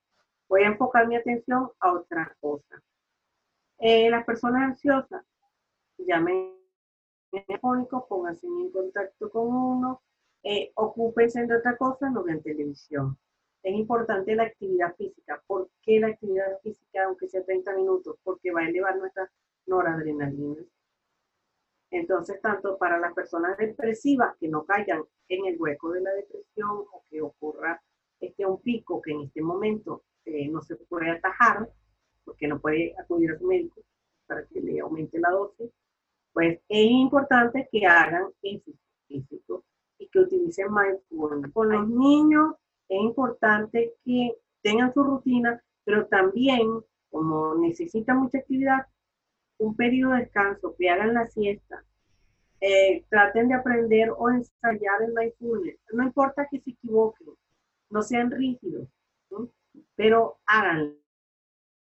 Voy 0.47 0.61
a 0.63 0.67
enfocar 0.67 1.07
mi 1.07 1.15
atención 1.15 1.71
a 1.79 1.93
otra 1.93 2.35
cosa. 2.39 2.81
Eh, 3.79 4.09
las 4.09 4.23
personas 4.23 4.63
ansiosas, 4.63 5.25
llamen 5.97 6.53
telefónicos, 7.31 8.03
pónganse 8.07 8.45
en 8.45 8.71
contacto 8.71 9.31
con 9.31 9.47
uno, 9.47 10.03
eh, 10.43 10.71
ocúpense 10.75 11.45
de 11.47 11.57
otra 11.57 11.75
cosa, 11.75 12.09
no 12.09 12.23
vean 12.23 12.41
televisión. 12.43 13.17
Es 13.63 13.73
importante 13.73 14.35
la 14.35 14.43
actividad 14.43 14.95
física. 14.95 15.41
¿Por 15.47 15.69
qué 15.81 15.99
la 15.99 16.07
actividad 16.07 16.59
física, 16.61 17.05
aunque 17.05 17.27
sea 17.27 17.43
30 17.43 17.75
minutos? 17.75 18.17
Porque 18.23 18.51
va 18.51 18.61
a 18.61 18.69
elevar 18.69 18.97
nuestra 18.97 19.31
noradrenalina 19.65 20.63
entonces, 21.93 22.41
tanto 22.41 22.77
para 22.79 22.97
las 22.97 23.13
personas 23.13 23.55
depresivas 23.55 24.35
que 24.39 24.47
no 24.47 24.65
caigan 24.65 25.03
en 25.29 25.45
el 25.45 25.61
hueco 25.61 25.91
de 25.91 26.01
la 26.01 26.11
depresión 26.11 26.85
o 26.91 27.03
que 27.07 27.21
ocurra 27.21 27.79
este, 28.19 28.47
un 28.47 28.59
pico 28.61 28.99
que 28.99 29.11
en 29.11 29.21
este 29.21 29.43
momento 29.43 30.03
eh, 30.25 30.47
no 30.49 30.61
se 30.63 30.75
puede 30.75 31.11
atajar, 31.11 31.69
porque 32.25 32.47
no 32.47 32.59
puede 32.59 32.95
acudir 32.99 33.31
a 33.31 33.37
su 33.37 33.45
médico 33.45 33.81
para 34.25 34.43
que 34.47 34.59
le 34.59 34.79
aumente 34.79 35.19
la 35.19 35.29
dosis, 35.29 35.69
pues 36.31 36.59
es 36.67 36.85
importante 36.89 37.69
que 37.71 37.85
hagan 37.85 38.31
ejercicio 38.41 38.79
físico 39.07 39.63
y 39.99 40.07
que 40.07 40.19
utilicen 40.19 40.73
mindfulness. 40.73 41.53
Con 41.53 41.69
los 41.69 41.87
niños 41.87 42.55
es 42.89 43.01
importante 43.01 43.93
que 44.03 44.35
tengan 44.63 44.91
su 44.95 45.03
rutina, 45.03 45.61
pero 45.83 46.07
también, 46.07 46.81
como 47.11 47.53
necesitan 47.53 48.17
mucha 48.17 48.39
actividad, 48.39 48.87
un 49.63 49.75
periodo 49.75 50.13
de 50.13 50.21
descanso, 50.21 50.75
que 50.77 50.89
hagan 50.89 51.13
la 51.13 51.27
siesta, 51.27 51.83
eh, 52.59 53.03
traten 53.09 53.47
de 53.49 53.55
aprender 53.55 54.11
o 54.11 54.29
ensayar 54.29 55.01
el 55.01 55.13
mindfulness. 55.13 55.77
No 55.93 56.03
importa 56.03 56.47
que 56.49 56.59
se 56.59 56.71
equivoquen, 56.71 57.27
no 57.89 58.01
sean 58.01 58.31
rígidos, 58.31 58.87
pero 59.95 60.39
háganlo. 60.45 60.95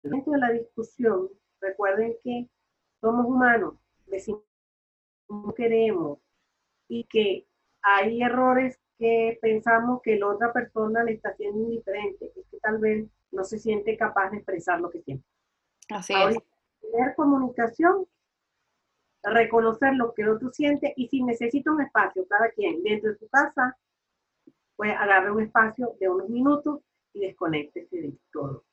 Dentro 0.03 0.33
de 0.33 0.39
la 0.39 0.51
discusión, 0.51 1.29
recuerden 1.61 2.17
que 2.25 2.49
somos 3.01 3.27
humanos, 3.27 3.75
decimos 4.07 4.43
queremos 5.57 6.19
y 6.89 7.05
que 7.05 7.47
hay 7.81 8.23
errores 8.23 8.79
que 8.99 9.39
pensamos 9.41 10.03
que 10.03 10.19
la 10.19 10.29
otra 10.29 10.53
persona 10.53 11.03
le 11.03 11.13
está 11.13 11.31
haciendo 11.31 11.59
indiferente, 11.59 12.33
es 12.37 12.47
que 12.51 12.59
tal 12.59 12.79
vez 12.79 13.09
no 13.31 13.45
se 13.45 13.59
siente 13.59 13.97
capaz 13.97 14.31
de 14.31 14.39
expresar 14.39 14.81
lo 14.81 14.91
que 14.91 15.01
siente. 15.03 15.25
Así 15.89 16.13
es 16.13 16.52
tener 16.93 17.15
comunicación 17.15 18.07
reconocer 19.23 19.95
lo 19.95 20.13
que 20.15 20.23
el 20.23 20.31
otro 20.31 20.51
siente 20.53 20.93
y 20.97 21.09
si 21.09 21.23
necesita 21.23 21.71
un 21.71 21.81
espacio, 21.81 22.27
cada 22.29 22.51
quien 22.51 22.83
dentro 22.83 23.13
de 23.13 23.19
su 23.19 23.29
casa, 23.29 23.77
pues 24.77 24.93
agarre 24.93 25.31
un 25.31 25.43
espacio 25.43 25.95
de 26.01 26.09
unos 26.09 26.29
minutos 26.29 26.81
y 27.15 27.21
desconéctese 27.21 27.97
de 27.97 28.13
todo. 28.33 28.65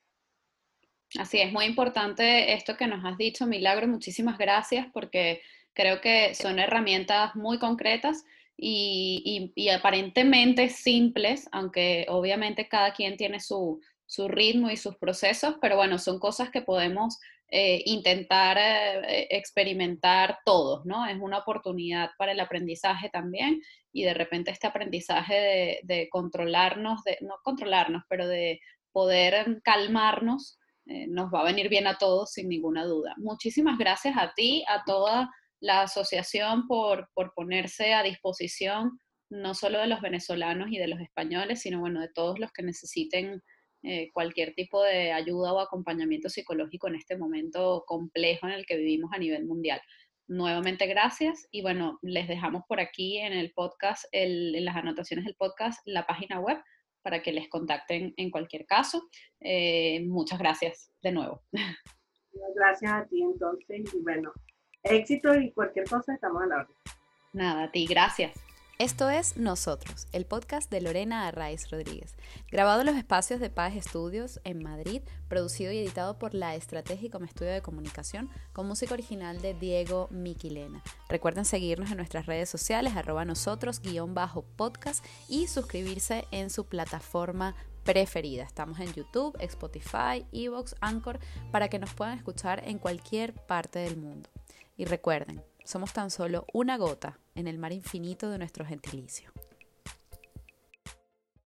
Así 1.17 1.39
es, 1.39 1.51
muy 1.51 1.65
importante 1.65 2.53
esto 2.53 2.77
que 2.77 2.87
nos 2.87 3.03
has 3.03 3.17
dicho, 3.17 3.45
Milagro. 3.45 3.87
Muchísimas 3.87 4.37
gracias 4.37 4.87
porque 4.93 5.41
creo 5.73 6.01
que 6.01 6.35
son 6.35 6.59
herramientas 6.59 7.35
muy 7.35 7.57
concretas 7.57 8.25
y, 8.55 9.71
aparentemente 9.71 10.69
simples, 10.69 11.47
aunque 11.51 12.05
obviamente 12.09 12.67
cada 12.67 12.93
quien 12.93 13.17
tiene 13.17 13.39
su, 13.39 13.81
ritmo 14.27 14.69
y 14.69 14.77
sus 14.77 14.97
procesos, 14.97 15.55
pero 15.61 15.77
bueno, 15.77 15.97
son 15.97 16.19
cosas 16.19 16.49
que 16.49 16.61
podemos 16.61 17.19
eh, 17.51 17.81
intentar 17.85 18.57
eh, 18.59 19.27
experimentar 19.31 20.37
todos, 20.45 20.85
¿no? 20.85 21.07
Es 21.07 21.17
una 21.19 21.39
oportunidad 21.39 22.11
para 22.17 22.33
el 22.33 22.39
aprendizaje 22.39 23.09
también 23.09 23.59
y 23.91 24.03
de 24.03 24.13
repente 24.13 24.51
este 24.51 24.67
aprendizaje 24.67 25.79
de, 25.81 26.07
controlarnos, 26.11 27.03
de, 27.03 27.17
no 27.21 27.35
controlarnos, 27.43 28.03
pero 28.07 28.27
de 28.27 28.59
poder 28.91 29.61
calmarnos 29.63 30.59
eh, 30.85 31.07
nos 31.07 31.33
va 31.33 31.41
a 31.41 31.45
venir 31.45 31.69
bien 31.69 31.87
a 31.87 31.97
todos 31.97 32.33
sin 32.33 32.49
ninguna 32.49 32.85
duda. 32.85 33.15
Muchísimas 33.17 33.79
gracias 33.79 34.15
a 34.17 34.31
ti, 34.35 34.63
a 34.67 34.83
toda 34.85 35.29
la 35.59 35.81
asociación 35.81 36.67
por, 36.67 37.09
ponerse 37.35 37.93
a 37.93 38.03
disposición 38.03 38.99
no 39.31 39.53
solo 39.53 39.79
de 39.79 39.87
los 39.87 40.01
venezolanos 40.01 40.69
y 40.71 40.77
de 40.77 40.87
los 40.87 40.99
españoles, 40.99 41.61
sino 41.61 41.79
bueno, 41.79 41.99
de 41.99 42.09
todos 42.13 42.39
los 42.39 42.51
que 42.51 42.63
necesiten 42.63 43.41
eh, 43.83 44.09
cualquier 44.13 44.53
tipo 44.55 44.83
de 44.83 45.11
ayuda 45.11 45.53
o 45.53 45.59
acompañamiento 45.59 46.29
psicológico 46.29 46.87
en 46.87 46.95
este 46.95 47.17
momento 47.17 47.83
complejo 47.87 48.47
en 48.47 48.53
el 48.53 48.65
que 48.65 48.77
vivimos 48.77 49.11
a 49.13 49.19
nivel 49.19 49.45
mundial. 49.45 49.81
Nuevamente 50.27 50.85
gracias 50.85 51.47
y 51.49 51.61
bueno, 51.61 51.97
les 52.01 52.27
dejamos 52.27 52.63
por 52.67 52.79
aquí 52.79 53.17
en 53.17 53.33
el 53.33 53.51
podcast, 53.51 54.05
en 54.11 54.63
las 54.63 54.75
anotaciones 54.75 55.25
del 55.25 55.35
podcast, 55.35 55.79
la 55.85 56.05
página 56.05 56.39
web 56.39 56.59
para 57.01 57.21
que 57.21 57.31
les 57.31 57.49
contacten 57.49 58.13
en 58.17 58.29
cualquier 58.29 58.65
caso. 58.65 59.09
Eh, 59.39 60.05
muchas 60.05 60.39
gracias 60.39 60.91
de 61.01 61.11
nuevo. 61.11 61.41
Gracias 62.55 62.91
a 62.91 63.05
ti 63.07 63.21
entonces 63.21 63.93
y 63.93 64.03
bueno, 64.03 64.31
éxito 64.83 65.33
y 65.33 65.51
cualquier 65.51 65.89
cosa 65.89 66.13
estamos 66.13 66.43
a 66.43 66.45
la 66.45 66.55
orden. 66.57 66.75
Nada, 67.33 67.63
a 67.63 67.71
ti, 67.71 67.87
gracias. 67.87 68.39
Esto 68.79 69.09
es 69.09 69.35
Nosotros, 69.35 70.07
el 70.13 70.25
podcast 70.25 70.71
de 70.71 70.79
Lorena 70.79 71.27
Arraiz 71.27 71.69
Rodríguez, 71.69 72.15
grabado 72.49 72.79
en 72.79 72.85
los 72.85 72.95
espacios 72.95 73.41
de 73.41 73.49
Paz 73.49 73.75
Estudios 73.75 74.39
en 74.45 74.63
Madrid, 74.63 75.01
producido 75.27 75.73
y 75.73 75.79
editado 75.79 76.17
por 76.17 76.33
La 76.33 76.55
Estrategia 76.55 77.11
como 77.11 77.25
Estudio 77.25 77.51
de 77.51 77.61
Comunicación, 77.61 78.29
con 78.53 78.67
música 78.69 78.93
original 78.93 79.41
de 79.41 79.53
Diego 79.53 80.07
Miquilena. 80.11 80.81
Recuerden 81.09 81.43
seguirnos 81.43 81.91
en 81.91 81.97
nuestras 81.97 82.25
redes 82.25 82.49
sociales, 82.49 82.95
arroba 82.95 83.25
nosotros, 83.25 83.81
guion 83.81 84.13
bajo 84.13 84.43
podcast, 84.43 85.03
y 85.27 85.47
suscribirse 85.47 86.25
en 86.31 86.49
su 86.49 86.65
plataforma 86.65 87.55
preferida. 87.83 88.43
Estamos 88.43 88.79
en 88.79 88.93
YouTube, 88.93 89.35
Spotify, 89.41 90.25
Evox, 90.31 90.77
Anchor, 90.79 91.19
para 91.51 91.67
que 91.67 91.79
nos 91.79 91.93
puedan 91.93 92.17
escuchar 92.17 92.63
en 92.65 92.79
cualquier 92.79 93.33
parte 93.33 93.79
del 93.79 93.97
mundo. 93.97 94.29
Y 94.77 94.85
recuerden, 94.85 95.43
somos 95.65 95.91
tan 95.91 96.11
solo 96.11 96.45
una 96.53 96.77
gota 96.77 97.19
en 97.39 97.47
el 97.47 97.57
mar 97.57 97.71
infinito 97.71 98.29
de 98.29 98.37
nuestro 98.37 98.65
gentilicio. 98.65 99.31